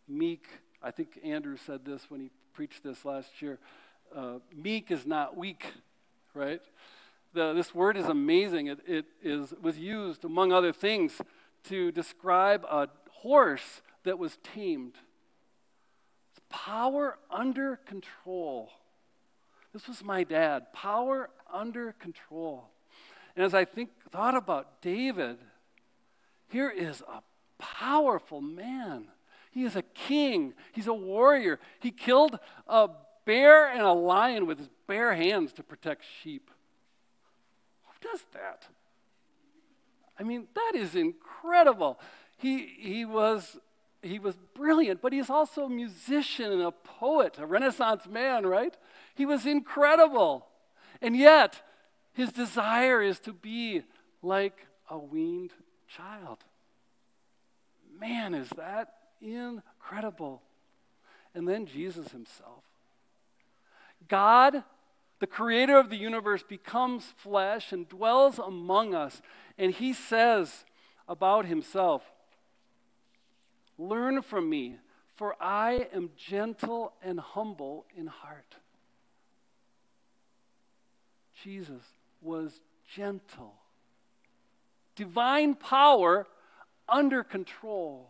meek, 0.08 0.46
I 0.84 0.92
think 0.92 1.18
Andrew 1.24 1.58
said 1.58 1.84
this 1.84 2.12
when 2.12 2.22
he 2.22 2.30
preached 2.54 2.84
this 2.84 3.04
last 3.06 3.42
year. 3.42 3.58
Uh, 4.16 4.38
meek 4.56 4.92
is 4.92 5.08
not 5.08 5.36
weak, 5.36 5.66
right? 6.36 6.62
The, 7.34 7.54
this 7.54 7.74
word 7.74 7.98
is 7.98 8.06
amazing. 8.06 8.68
It, 8.68 8.82
it 8.86 9.06
is, 9.24 9.52
was 9.64 9.80
used, 9.80 10.24
among 10.24 10.52
other 10.52 10.72
things, 10.72 11.20
to 11.70 11.92
describe 11.92 12.66
a 12.66 12.88
horse 13.10 13.82
that 14.04 14.20
was 14.20 14.38
tamed 14.44 14.94
power 16.52 17.18
under 17.32 17.78
control. 17.78 18.70
This 19.74 19.88
was 19.88 20.04
my 20.04 20.24
dad, 20.24 20.72
power 20.72 21.32
under 21.52 21.94
control. 21.94 22.66
And 23.36 23.44
as 23.44 23.56
I 23.56 23.66
think 23.66 23.90
thought 24.12 24.36
about 24.36 24.80
David, 24.80 25.40
here 26.54 26.70
is 26.70 27.02
a 27.02 27.24
powerful 27.58 28.39
man. 28.39 29.08
He 29.50 29.63
is 29.63 29.76
a 29.76 29.82
king. 29.82 30.54
He's 30.72 30.86
a 30.86 30.94
warrior. 30.94 31.60
He 31.80 31.89
killed 31.89 32.38
a 32.68 32.89
bear 33.26 33.68
and 33.68 33.82
a 33.82 33.92
lion 33.92 34.46
with 34.46 34.60
his 34.60 34.70
bare 34.86 35.16
hands 35.16 35.52
to 35.54 35.63
protect 35.63 36.04
sheep. 36.22 36.52
Who 37.86 38.08
does 38.12 38.24
that? 38.34 38.68
I 40.20 40.22
mean, 40.22 40.46
that 40.54 40.74
is 40.76 40.96
incredible. 40.96 42.00
He, 42.38 42.68
he 42.78 43.04
was 43.04 43.58
he 44.04 44.20
was 44.20 44.36
brilliant, 44.54 45.02
but 45.02 45.13
he's 45.13 45.30
also 45.30 45.63
a 45.63 45.70
musician 45.70 46.52
and 46.52 46.62
a 46.62 46.72
poet, 46.72 47.39
a 47.39 47.48
Renaissance 47.48 48.06
man, 48.06 48.46
right? 48.46 48.76
He 49.16 49.26
was 49.26 49.46
incredible. 49.46 50.46
And 51.02 51.16
yet, 51.16 51.62
his 52.12 52.32
desire 52.32 53.02
is 53.02 53.20
to 53.22 53.32
be 53.32 53.84
like 54.22 54.68
a 54.89 54.98
weaned 55.00 55.54
child. 55.96 56.40
Man, 58.00 58.34
is 58.34 58.50
that 58.58 58.94
incredible. 59.22 60.42
And 61.34 61.48
then 61.48 61.66
Jesus 61.66 62.12
himself. 62.12 62.64
God, 64.08 64.64
the 65.20 65.28
creator 65.28 65.78
of 65.78 65.90
the 65.90 65.98
universe, 65.98 66.44
becomes 66.44 67.06
flesh 67.18 67.72
and 67.72 67.88
dwells 67.88 68.40
among 68.40 68.94
us. 68.94 69.22
And 69.58 69.72
he 69.72 69.94
says 69.94 70.66
about 71.08 71.46
himself, 71.46 72.04
Learn 73.78 74.22
from 74.22 74.50
me, 74.50 74.78
for 75.16 75.36
I 75.42 75.88
am 75.94 76.12
gentle 76.16 76.94
and 77.02 77.20
humble 77.20 77.86
in 77.96 78.08
heart. 78.08 78.56
Jesus 81.44 81.82
was 82.22 82.62
gentle, 82.96 83.56
divine 84.96 85.56
power 85.56 86.28
under 86.88 87.24
control, 87.24 88.10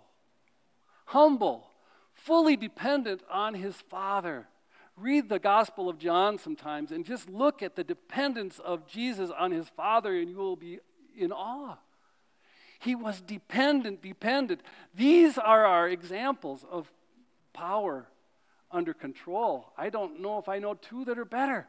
humble, 1.05 1.69
fully 2.13 2.55
dependent 2.55 3.21
on 3.29 3.53
his 3.53 3.75
Father. 3.75 4.47
Read 4.95 5.29
the 5.29 5.39
Gospel 5.39 5.89
of 5.89 5.97
John 5.97 6.37
sometimes 6.37 6.91
and 6.91 7.05
just 7.05 7.29
look 7.29 7.63
at 7.63 7.75
the 7.75 7.83
dependence 7.83 8.59
of 8.59 8.87
Jesus 8.87 9.31
on 9.31 9.51
his 9.51 9.69
Father, 9.69 10.17
and 10.17 10.29
you 10.29 10.37
will 10.37 10.55
be 10.55 10.79
in 11.17 11.31
awe. 11.31 11.77
He 12.79 12.95
was 12.95 13.21
dependent, 13.21 14.01
dependent. 14.01 14.61
These 14.93 15.37
are 15.37 15.65
our 15.65 15.87
examples 15.87 16.65
of 16.69 16.91
power 17.53 18.07
under 18.71 18.93
control. 18.93 19.71
I 19.77 19.89
don't 19.89 20.19
know 20.19 20.37
if 20.37 20.49
I 20.49 20.59
know 20.59 20.73
two 20.73 21.05
that 21.05 21.17
are 21.17 21.25
better 21.25 21.67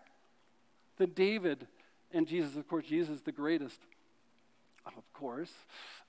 than 0.96 1.10
David 1.10 1.66
and 2.10 2.26
Jesus. 2.26 2.56
Of 2.56 2.66
course, 2.66 2.86
Jesus 2.86 3.16
is 3.16 3.22
the 3.22 3.32
greatest, 3.32 3.78
of 4.86 5.12
course, 5.12 5.52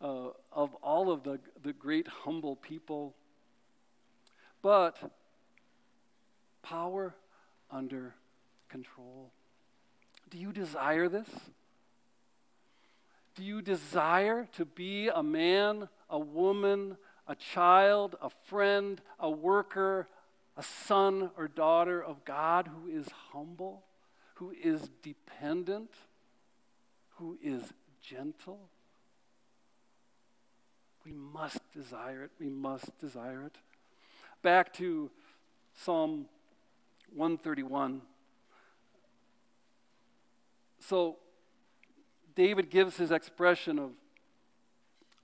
uh, 0.02 0.30
of 0.52 0.74
all 0.76 1.12
of 1.12 1.24
the, 1.24 1.40
the 1.64 1.74
great 1.74 2.08
humble 2.08 2.56
people. 2.56 3.16
But 4.62 4.98
power 6.64 7.16
under 7.72 8.16
control. 8.70 9.32
Do 10.30 10.38
you 10.38 10.52
desire 10.52 11.08
this? 11.08 11.30
Do 13.36 13.44
you 13.44 13.62
desire 13.62 14.48
to 14.54 14.66
be 14.66 15.10
a 15.10 15.22
man, 15.22 15.90
a 16.10 16.20
woman, 16.20 16.98
a 17.28 17.36
child, 17.36 18.16
a 18.22 18.30
friend, 18.30 19.02
a 19.20 19.30
worker, 19.30 20.08
a 20.58 20.64
son 20.64 21.32
or 21.38 21.48
daughter 21.48 22.02
of 22.02 22.24
God 22.24 22.70
who 22.70 22.90
is 22.90 23.08
humble, 23.32 23.84
who 24.36 24.52
is 24.52 24.90
dependent, 25.04 25.92
who 27.18 27.38
is 27.44 27.74
gentle? 28.08 28.70
We 31.06 31.14
must 31.14 31.60
desire 31.72 32.24
it. 32.24 32.32
We 32.40 32.50
must 32.50 32.98
desire 33.00 33.44
it. 33.44 33.56
Back 34.42 34.74
to 34.76 35.12
Psalm 35.74 36.26
131. 37.14 38.02
So, 40.80 41.18
David 42.36 42.70
gives 42.70 42.98
his 42.98 43.12
expression 43.12 43.80
of, 43.80 43.92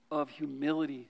of 0.09 0.29
humility 0.29 1.07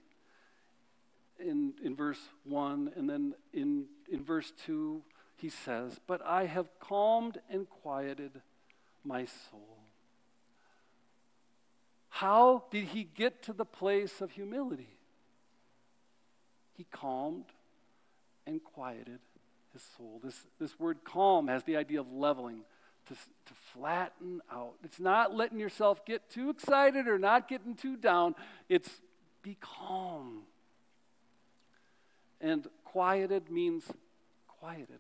in, 1.40 1.74
in 1.84 1.96
verse 1.96 2.20
1, 2.44 2.92
and 2.96 3.10
then 3.10 3.34
in, 3.54 3.86
in 4.12 4.24
verse 4.24 4.52
2, 4.66 5.02
he 5.38 5.50
says, 5.50 6.00
But 6.08 6.26
I 6.26 6.46
have 6.46 6.68
calmed 6.80 7.40
and 7.50 7.70
quieted 7.70 8.42
my 9.04 9.26
soul. 9.26 9.81
How 12.22 12.66
did 12.70 12.84
he 12.84 13.04
get 13.04 13.42
to 13.46 13.54
the 13.54 13.66
place 13.66 14.22
of 14.22 14.30
humility? 14.30 15.00
He 16.78 16.84
calmed 16.84 17.46
and 18.46 18.64
quieted 18.64 19.18
his 19.74 19.82
soul. 19.98 20.22
This, 20.24 20.46
this 20.60 20.80
word 20.80 21.00
calm 21.04 21.48
has 21.48 21.64
the 21.64 21.78
idea 21.78 22.00
of 22.00 22.14
leveling 22.14 22.60
to, 23.08 23.16
to 23.16 23.54
flatten 23.74 24.40
out. 24.54 24.74
It's 24.84 25.00
not 25.00 25.36
letting 25.36 25.60
yourself 25.60 26.06
get 26.06 26.30
too 26.30 26.52
excited 26.52 27.08
or 27.08 27.18
not 27.18 27.48
getting 27.48 27.74
too 27.74 27.98
down. 27.98 28.36
It's 28.70 29.02
be 29.42 29.58
calm. 29.60 30.44
And 32.40 32.68
quieted 32.84 33.50
means 33.50 33.86
quieted. 34.60 35.00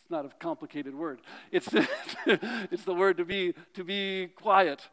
It's 0.00 0.10
not 0.10 0.24
a 0.24 0.30
complicated 0.38 0.94
word. 0.94 1.20
It's, 1.52 1.68
it's 2.26 2.84
the 2.84 2.94
word 2.94 3.18
to 3.18 3.26
be, 3.26 3.52
to 3.74 3.84
be 3.84 4.28
quiet, 4.34 4.88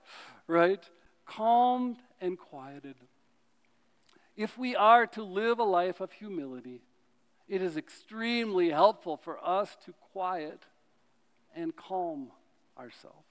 right? 0.46 0.84
Calmed 1.28 1.98
and 2.20 2.38
quieted. 2.38 2.96
If 4.36 4.58
we 4.58 4.76
are 4.76 5.06
to 5.08 5.24
live 5.24 5.60
a 5.60 5.64
life 5.64 6.00
of 6.00 6.12
humility, 6.12 6.82
it 7.48 7.62
is 7.62 7.78
extremely 7.78 8.70
helpful 8.70 9.18
for 9.18 9.38
us 9.46 9.78
to 9.86 9.94
quiet 10.12 10.64
and 11.56 11.76
calm 11.76 12.32
ourselves. 12.78 13.28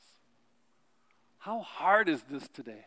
How 1.39 1.61
hard 1.61 2.09
is 2.09 2.23
this 2.25 2.49
today? 2.49 2.87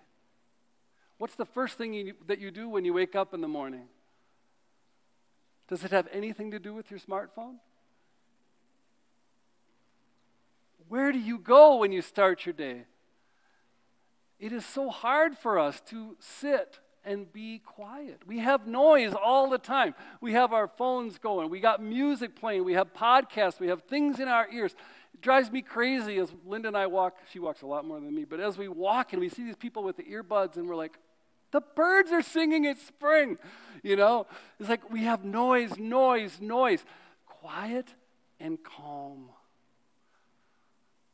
What's 1.17 1.35
the 1.35 1.45
first 1.45 1.77
thing 1.77 1.93
you, 1.93 2.13
that 2.27 2.39
you 2.39 2.51
do 2.51 2.67
when 2.67 2.85
you 2.85 2.93
wake 2.93 3.15
up 3.15 3.33
in 3.33 3.41
the 3.41 3.47
morning? 3.47 3.87
Does 5.67 5.83
it 5.83 5.91
have 5.91 6.07
anything 6.11 6.51
to 6.51 6.59
do 6.59 6.73
with 6.73 6.89
your 6.89 6.99
smartphone? 6.99 7.55
Where 10.87 11.11
do 11.11 11.19
you 11.19 11.37
go 11.37 11.77
when 11.77 11.91
you 11.91 12.01
start 12.01 12.45
your 12.45 12.53
day? 12.53 12.85
It 14.39 14.53
is 14.53 14.65
so 14.65 14.89
hard 14.89 15.37
for 15.37 15.59
us 15.59 15.81
to 15.87 16.15
sit 16.19 16.79
and 17.03 17.31
be 17.31 17.59
quiet. 17.59 18.21
We 18.25 18.39
have 18.39 18.67
noise 18.67 19.13
all 19.13 19.49
the 19.49 19.57
time. 19.57 19.95
We 20.21 20.33
have 20.33 20.53
our 20.53 20.67
phones 20.67 21.17
going. 21.17 21.49
We 21.49 21.59
got 21.59 21.81
music 21.81 22.35
playing. 22.35 22.63
We 22.63 22.73
have 22.73 22.93
podcasts. 22.93 23.59
We 23.59 23.67
have 23.67 23.83
things 23.83 24.19
in 24.19 24.27
our 24.27 24.47
ears. 24.51 24.75
It 25.13 25.21
drives 25.21 25.51
me 25.51 25.61
crazy 25.61 26.17
as 26.17 26.31
Linda 26.45 26.67
and 26.69 26.77
I 26.77 26.87
walk. 26.87 27.17
She 27.31 27.39
walks 27.39 27.61
a 27.61 27.65
lot 27.65 27.85
more 27.85 27.99
than 27.99 28.13
me. 28.13 28.25
But 28.25 28.39
as 28.39 28.57
we 28.57 28.67
walk 28.67 29.11
and 29.11 29.21
we 29.21 29.29
see 29.29 29.43
these 29.43 29.55
people 29.55 29.83
with 29.83 29.97
the 29.97 30.03
earbuds 30.03 30.55
and 30.55 30.67
we're 30.67 30.75
like, 30.75 30.97
the 31.51 31.61
birds 31.61 32.11
are 32.11 32.21
singing 32.21 32.65
it's 32.65 32.85
spring. 32.85 33.37
You 33.81 33.95
know? 33.95 34.27
It's 34.59 34.69
like 34.69 34.89
we 34.91 35.03
have 35.03 35.25
noise, 35.25 35.77
noise, 35.77 36.39
noise. 36.39 36.85
Quiet 37.25 37.93
and 38.39 38.57
calm. 38.63 39.29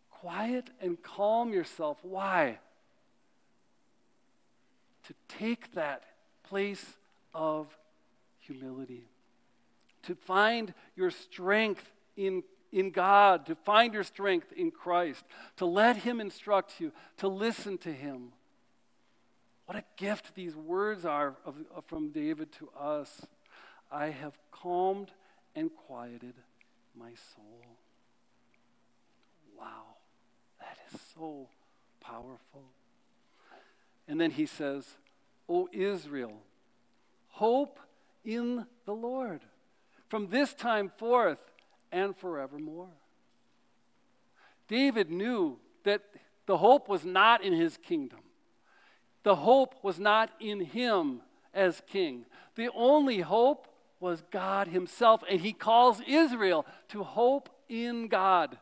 Quiet 0.09 0.69
and 0.81 1.01
calm 1.01 1.53
yourself. 1.53 1.99
Why? 2.01 2.59
To 5.07 5.13
take 5.27 5.73
that 5.73 6.03
place 6.43 6.95
of 7.33 7.67
humility. 8.39 9.07
To 10.03 10.15
find 10.15 10.73
your 10.95 11.11
strength 11.11 11.91
in 12.15 12.43
in 12.75 12.91
God, 12.91 13.45
to 13.45 13.55
find 13.55 13.93
your 13.93 14.03
strength 14.03 14.51
in 14.51 14.69
Christ, 14.69 15.23
to 15.55 15.65
let 15.65 15.95
Him 15.95 16.19
instruct 16.19 16.81
you, 16.81 16.91
to 17.17 17.29
listen 17.29 17.77
to 17.79 17.91
Him. 17.91 18.33
What 19.65 19.77
a 19.77 19.83
gift 19.95 20.35
these 20.35 20.57
words 20.57 21.05
are 21.05 21.35
of, 21.45 21.55
of, 21.73 21.85
from 21.85 22.09
David 22.09 22.51
to 22.53 22.69
us. 22.77 23.25
I 23.89 24.07
have 24.07 24.37
calmed 24.51 25.11
and 25.55 25.71
quieted 25.87 26.35
my 26.99 27.11
soul. 27.35 27.77
Wow, 29.57 29.95
that 30.59 30.77
is 30.93 30.99
so 31.15 31.47
powerful. 32.01 32.65
And 34.07 34.19
then 34.19 34.31
he 34.31 34.45
says, 34.45 34.85
O 35.49 35.67
Israel, 35.71 36.33
hope 37.29 37.79
in 38.23 38.65
the 38.85 38.93
Lord. 38.93 39.41
From 40.09 40.29
this 40.29 40.53
time 40.53 40.91
forth 40.97 41.39
and 41.91 42.15
forevermore. 42.15 42.89
David 44.67 45.11
knew 45.11 45.57
that 45.83 46.01
the 46.45 46.57
hope 46.57 46.87
was 46.87 47.05
not 47.05 47.43
in 47.43 47.53
his 47.53 47.77
kingdom. 47.77 48.19
The 49.23 49.35
hope 49.35 49.75
was 49.83 49.99
not 49.99 50.29
in 50.39 50.59
him 50.61 51.21
as 51.53 51.81
king. 51.87 52.25
The 52.55 52.69
only 52.75 53.21
hope 53.21 53.67
was 53.99 54.23
God 54.31 54.67
Himself, 54.67 55.23
and 55.29 55.41
He 55.41 55.53
calls 55.53 56.01
Israel 56.07 56.65
to 56.89 57.03
hope 57.03 57.49
in 57.69 58.07
God. 58.07 58.57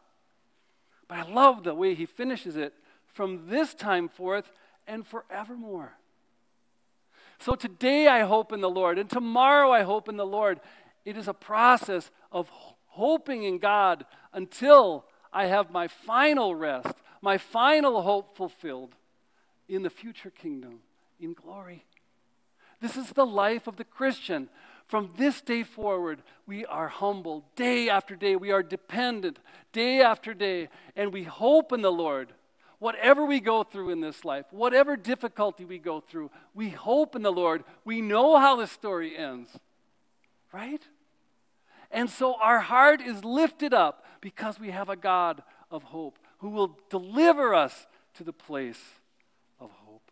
But 1.08 1.18
I 1.18 1.32
love 1.32 1.64
the 1.64 1.74
way 1.74 1.96
He 1.96 2.06
finishes 2.06 2.56
it 2.56 2.74
from 3.06 3.50
this 3.50 3.74
time 3.74 4.08
forth 4.08 4.52
and 4.88 5.06
forevermore. 5.06 5.94
So 7.40 7.56
today 7.56 8.08
I 8.08 8.22
hope 8.22 8.52
in 8.52 8.62
the 8.62 8.70
Lord, 8.70 8.98
and 8.98 9.10
tomorrow 9.10 9.72
I 9.72 9.84
hope 9.84 10.08
in 10.08 10.18
the 10.18 10.26
Lord. 10.26 10.60
It 11.06 11.18
is 11.18 11.28
a 11.28 11.34
process 11.34 12.10
of 12.32 12.50
hoping 12.88 13.44
in 13.44 13.58
God 13.58 14.06
until 14.32 15.06
I 15.32 15.48
have 15.48 15.72
my 15.72 15.88
final 15.88 16.56
rest, 16.56 16.96
my 17.22 17.38
final 17.38 18.02
hope 18.02 18.38
fulfilled 18.38 18.96
in 19.68 19.84
the 19.84 19.90
future 19.90 20.30
kingdom, 20.30 20.80
in 21.20 21.34
glory. 21.34 21.86
This 22.80 22.96
is 22.98 23.10
the 23.10 23.26
life 23.26 23.68
of 23.68 23.78
the 23.78 23.84
Christian. 23.84 24.50
From 24.88 25.12
this 25.18 25.42
day 25.42 25.64
forward, 25.64 26.22
we 26.46 26.66
are 26.66 26.90
humble. 26.90 27.46
Day 27.56 27.90
after 27.90 28.16
day, 28.16 28.36
we 28.36 28.52
are 28.52 28.62
dependent. 28.62 29.40
Day 29.72 30.02
after 30.02 30.34
day, 30.34 30.70
and 30.96 31.12
we 31.12 31.24
hope 31.24 31.72
in 31.72 31.82
the 31.82 31.92
Lord. 31.92 32.34
Whatever 32.84 33.24
we 33.24 33.40
go 33.40 33.64
through 33.64 33.92
in 33.92 34.02
this 34.02 34.26
life, 34.26 34.44
whatever 34.52 34.98
difficulty 34.98 35.64
we 35.64 35.80
go 35.80 36.02
through, 36.02 36.30
we 36.54 36.68
hope 36.68 37.16
in 37.16 37.22
the 37.22 37.32
Lord. 37.32 37.64
We 37.86 38.02
know 38.02 38.38
how 38.38 38.58
the 38.58 38.68
story 38.68 39.16
ends, 39.16 39.48
right? 40.52 40.82
And 41.92 42.10
so 42.10 42.36
our 42.42 42.60
heart 42.60 43.00
is 43.00 43.24
lifted 43.24 43.74
up 43.74 44.04
because 44.20 44.60
we 44.60 44.72
have 44.72 44.90
a 44.90 44.98
God 44.98 45.44
of 45.72 45.84
hope 45.84 46.20
who 46.40 46.50
will 46.50 46.78
deliver 46.90 47.56
us 47.56 47.88
to 48.16 48.26
the 48.26 48.34
place 48.34 48.82
of 49.62 49.72
hope. 49.86 50.12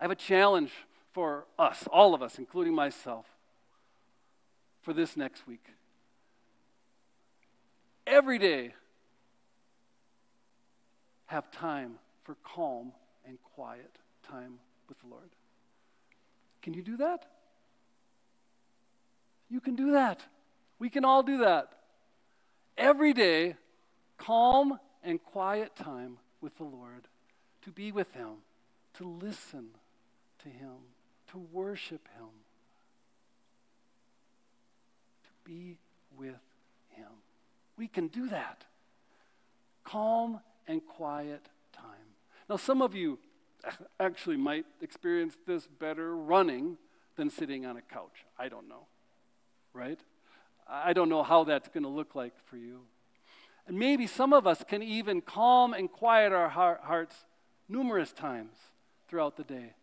I 0.00 0.04
have 0.04 0.10
a 0.10 0.16
challenge 0.16 0.72
for 1.12 1.44
us, 1.60 1.86
all 1.92 2.12
of 2.12 2.22
us, 2.22 2.40
including 2.40 2.74
myself, 2.74 3.26
for 4.82 4.92
this 4.92 5.16
next 5.16 5.46
week. 5.46 5.64
Every 8.04 8.40
day, 8.40 8.74
have 11.28 11.50
time 11.50 11.98
for 12.24 12.36
calm 12.42 12.92
and 13.26 13.38
quiet 13.54 13.96
time 14.30 14.58
with 14.88 14.98
the 15.00 15.06
Lord. 15.06 15.30
Can 16.62 16.74
you 16.74 16.82
do 16.82 16.96
that? 16.96 17.26
You 19.48 19.60
can 19.60 19.76
do 19.76 19.92
that. 19.92 20.22
We 20.78 20.90
can 20.90 21.04
all 21.04 21.22
do 21.22 21.38
that. 21.38 21.72
Every 22.76 23.12
day, 23.12 23.56
calm 24.16 24.78
and 25.02 25.22
quiet 25.22 25.76
time 25.76 26.18
with 26.40 26.56
the 26.56 26.64
Lord, 26.64 27.08
to 27.62 27.70
be 27.70 27.92
with 27.92 28.12
Him, 28.12 28.42
to 28.94 29.04
listen 29.04 29.68
to 30.42 30.48
Him, 30.48 30.76
to 31.32 31.38
worship 31.52 32.08
Him, 32.16 32.28
to 35.24 35.30
be 35.44 35.78
with 36.16 36.40
Him. 36.90 37.06
We 37.76 37.86
can 37.86 38.08
do 38.08 38.28
that. 38.28 38.64
Calm 39.84 40.40
and 40.68 40.86
quiet 40.86 41.48
time. 41.72 41.84
Now, 42.48 42.56
some 42.56 42.82
of 42.82 42.94
you 42.94 43.18
actually 44.00 44.36
might 44.36 44.66
experience 44.80 45.36
this 45.46 45.66
better 45.66 46.14
running 46.14 46.76
than 47.16 47.30
sitting 47.30 47.66
on 47.66 47.76
a 47.76 47.82
couch. 47.82 48.24
I 48.38 48.48
don't 48.48 48.68
know, 48.68 48.86
right? 49.72 49.98
I 50.68 50.92
don't 50.92 51.08
know 51.08 51.22
how 51.22 51.44
that's 51.44 51.68
going 51.68 51.82
to 51.82 51.88
look 51.88 52.14
like 52.14 52.34
for 52.46 52.56
you. 52.56 52.82
And 53.66 53.78
maybe 53.78 54.06
some 54.06 54.32
of 54.32 54.46
us 54.46 54.62
can 54.66 54.82
even 54.82 55.20
calm 55.20 55.74
and 55.74 55.90
quiet 55.90 56.32
our 56.32 56.48
hearts 56.48 57.16
numerous 57.68 58.12
times 58.12 58.54
throughout 59.08 59.36
the 59.36 59.44
day. 59.44 59.74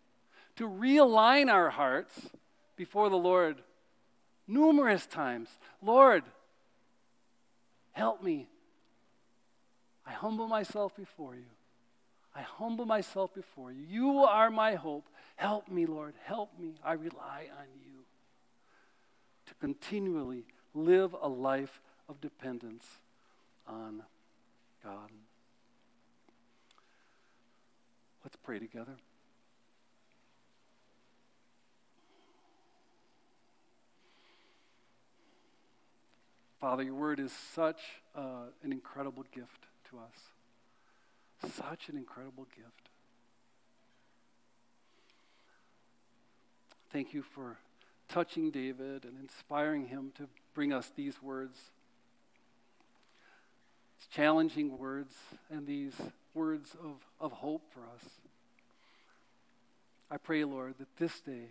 To 0.58 0.68
realign 0.68 1.52
our 1.52 1.70
hearts 1.70 2.30
before 2.76 3.10
the 3.10 3.18
Lord 3.18 3.62
numerous 4.48 5.06
times. 5.06 5.50
Lord, 5.82 6.24
help 7.92 8.24
me. 8.24 8.48
I 10.06 10.12
humble 10.12 10.48
myself 10.48 10.96
before 10.96 11.36
you. 11.36 11.46
I 12.36 12.42
humble 12.42 12.86
myself 12.86 13.34
before 13.34 13.72
you. 13.72 13.84
You 13.90 14.20
are 14.20 14.52
my 14.52 14.76
hope. 14.76 15.08
Help 15.38 15.70
me, 15.70 15.86
Lord. 15.86 16.14
Help 16.26 16.52
me. 16.60 16.74
I 16.84 16.94
rely 16.94 17.48
on 17.58 17.68
you 17.84 18.04
to 19.48 19.54
continually 19.56 20.46
live 20.74 21.16
a 21.20 21.30
life 21.30 21.82
of 22.10 22.20
dependence 22.20 22.86
on 23.68 24.04
God. 24.84 25.10
Let's 28.24 28.36
pray 28.36 28.60
together. 28.60 28.98
Father, 36.60 36.84
your 36.84 36.96
word 36.96 37.20
is 37.20 37.32
such 37.54 37.80
uh, 38.16 38.48
an 38.64 38.72
incredible 38.72 39.24
gift 39.32 39.68
to 39.90 40.00
us. 40.00 41.52
Such 41.54 41.90
an 41.90 41.98
incredible 41.98 42.48
gift. 42.56 42.90
Thank 46.92 47.14
you 47.14 47.22
for 47.22 47.58
touching 48.08 48.52
David 48.52 49.04
and 49.04 49.20
inspiring 49.20 49.88
him 49.88 50.12
to 50.18 50.28
bring 50.54 50.72
us 50.72 50.92
these 50.96 51.22
words. 51.22 51.58
It's 53.98 54.08
challenging 54.08 54.78
words 54.78 55.14
and 55.50 55.68
these 55.68 55.94
words 56.34 56.76
of, 56.82 57.06
of 57.20 57.32
hope 57.34 57.64
for 57.74 57.82
us. 57.82 58.10
I 60.10 60.18
pray, 60.18 60.44
Lord, 60.44 60.76
that 60.80 60.96
this 60.98 61.20
day, 61.20 61.50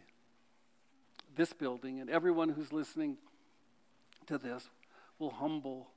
this 1.37 1.53
building, 1.53 2.01
and 2.01 2.09
everyone 2.09 2.51
who's 2.51 2.73
listening 2.73 3.19
to 4.27 4.39
this 4.39 4.69
will 5.19 5.31
humble, 5.31 5.89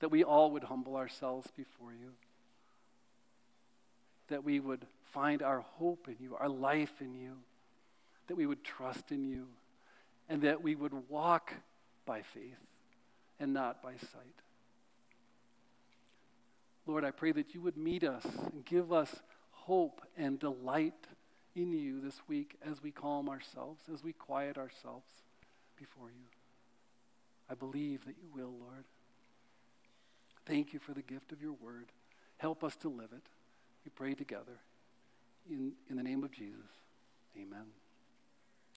that 0.00 0.10
we 0.10 0.24
all 0.24 0.50
would 0.52 0.64
humble 0.64 0.96
ourselves 0.96 1.50
before 1.56 1.92
you 1.92 2.12
that 4.28 4.44
we 4.44 4.60
would 4.60 4.86
find 5.12 5.42
our 5.42 5.60
hope 5.60 6.08
in 6.08 6.16
you, 6.20 6.36
our 6.36 6.48
life 6.48 7.00
in 7.00 7.14
you, 7.14 7.36
that 8.26 8.36
we 8.36 8.46
would 8.46 8.64
trust 8.64 9.10
in 9.10 9.24
you, 9.24 9.46
and 10.28 10.42
that 10.42 10.62
we 10.62 10.74
would 10.74 11.08
walk 11.08 11.52
by 12.04 12.22
faith 12.22 12.58
and 13.38 13.52
not 13.52 13.82
by 13.82 13.92
sight. 13.92 14.42
Lord, 16.86 17.04
I 17.04 17.10
pray 17.10 17.32
that 17.32 17.54
you 17.54 17.60
would 17.62 17.76
meet 17.76 18.04
us 18.04 18.24
and 18.52 18.64
give 18.64 18.92
us 18.92 19.14
hope 19.50 20.00
and 20.16 20.38
delight 20.38 21.06
in 21.54 21.72
you 21.72 22.00
this 22.00 22.20
week 22.28 22.56
as 22.64 22.82
we 22.82 22.90
calm 22.90 23.28
ourselves, 23.28 23.82
as 23.92 24.04
we 24.04 24.12
quiet 24.12 24.56
ourselves 24.56 25.08
before 25.76 26.08
you. 26.08 26.26
I 27.50 27.54
believe 27.54 28.04
that 28.06 28.16
you 28.20 28.28
will, 28.32 28.54
Lord. 28.60 28.84
Thank 30.46 30.72
you 30.72 30.78
for 30.78 30.92
the 30.94 31.02
gift 31.02 31.32
of 31.32 31.42
your 31.42 31.52
word. 31.52 31.86
Help 32.38 32.62
us 32.62 32.76
to 32.76 32.88
live 32.88 33.10
it. 33.12 33.26
We 33.84 33.90
pray 33.94 34.14
together. 34.14 34.58
In, 35.48 35.72
in 35.88 35.96
the 35.96 36.02
name 36.02 36.24
of 36.24 36.32
Jesus, 36.32 36.70
amen. 37.36 37.66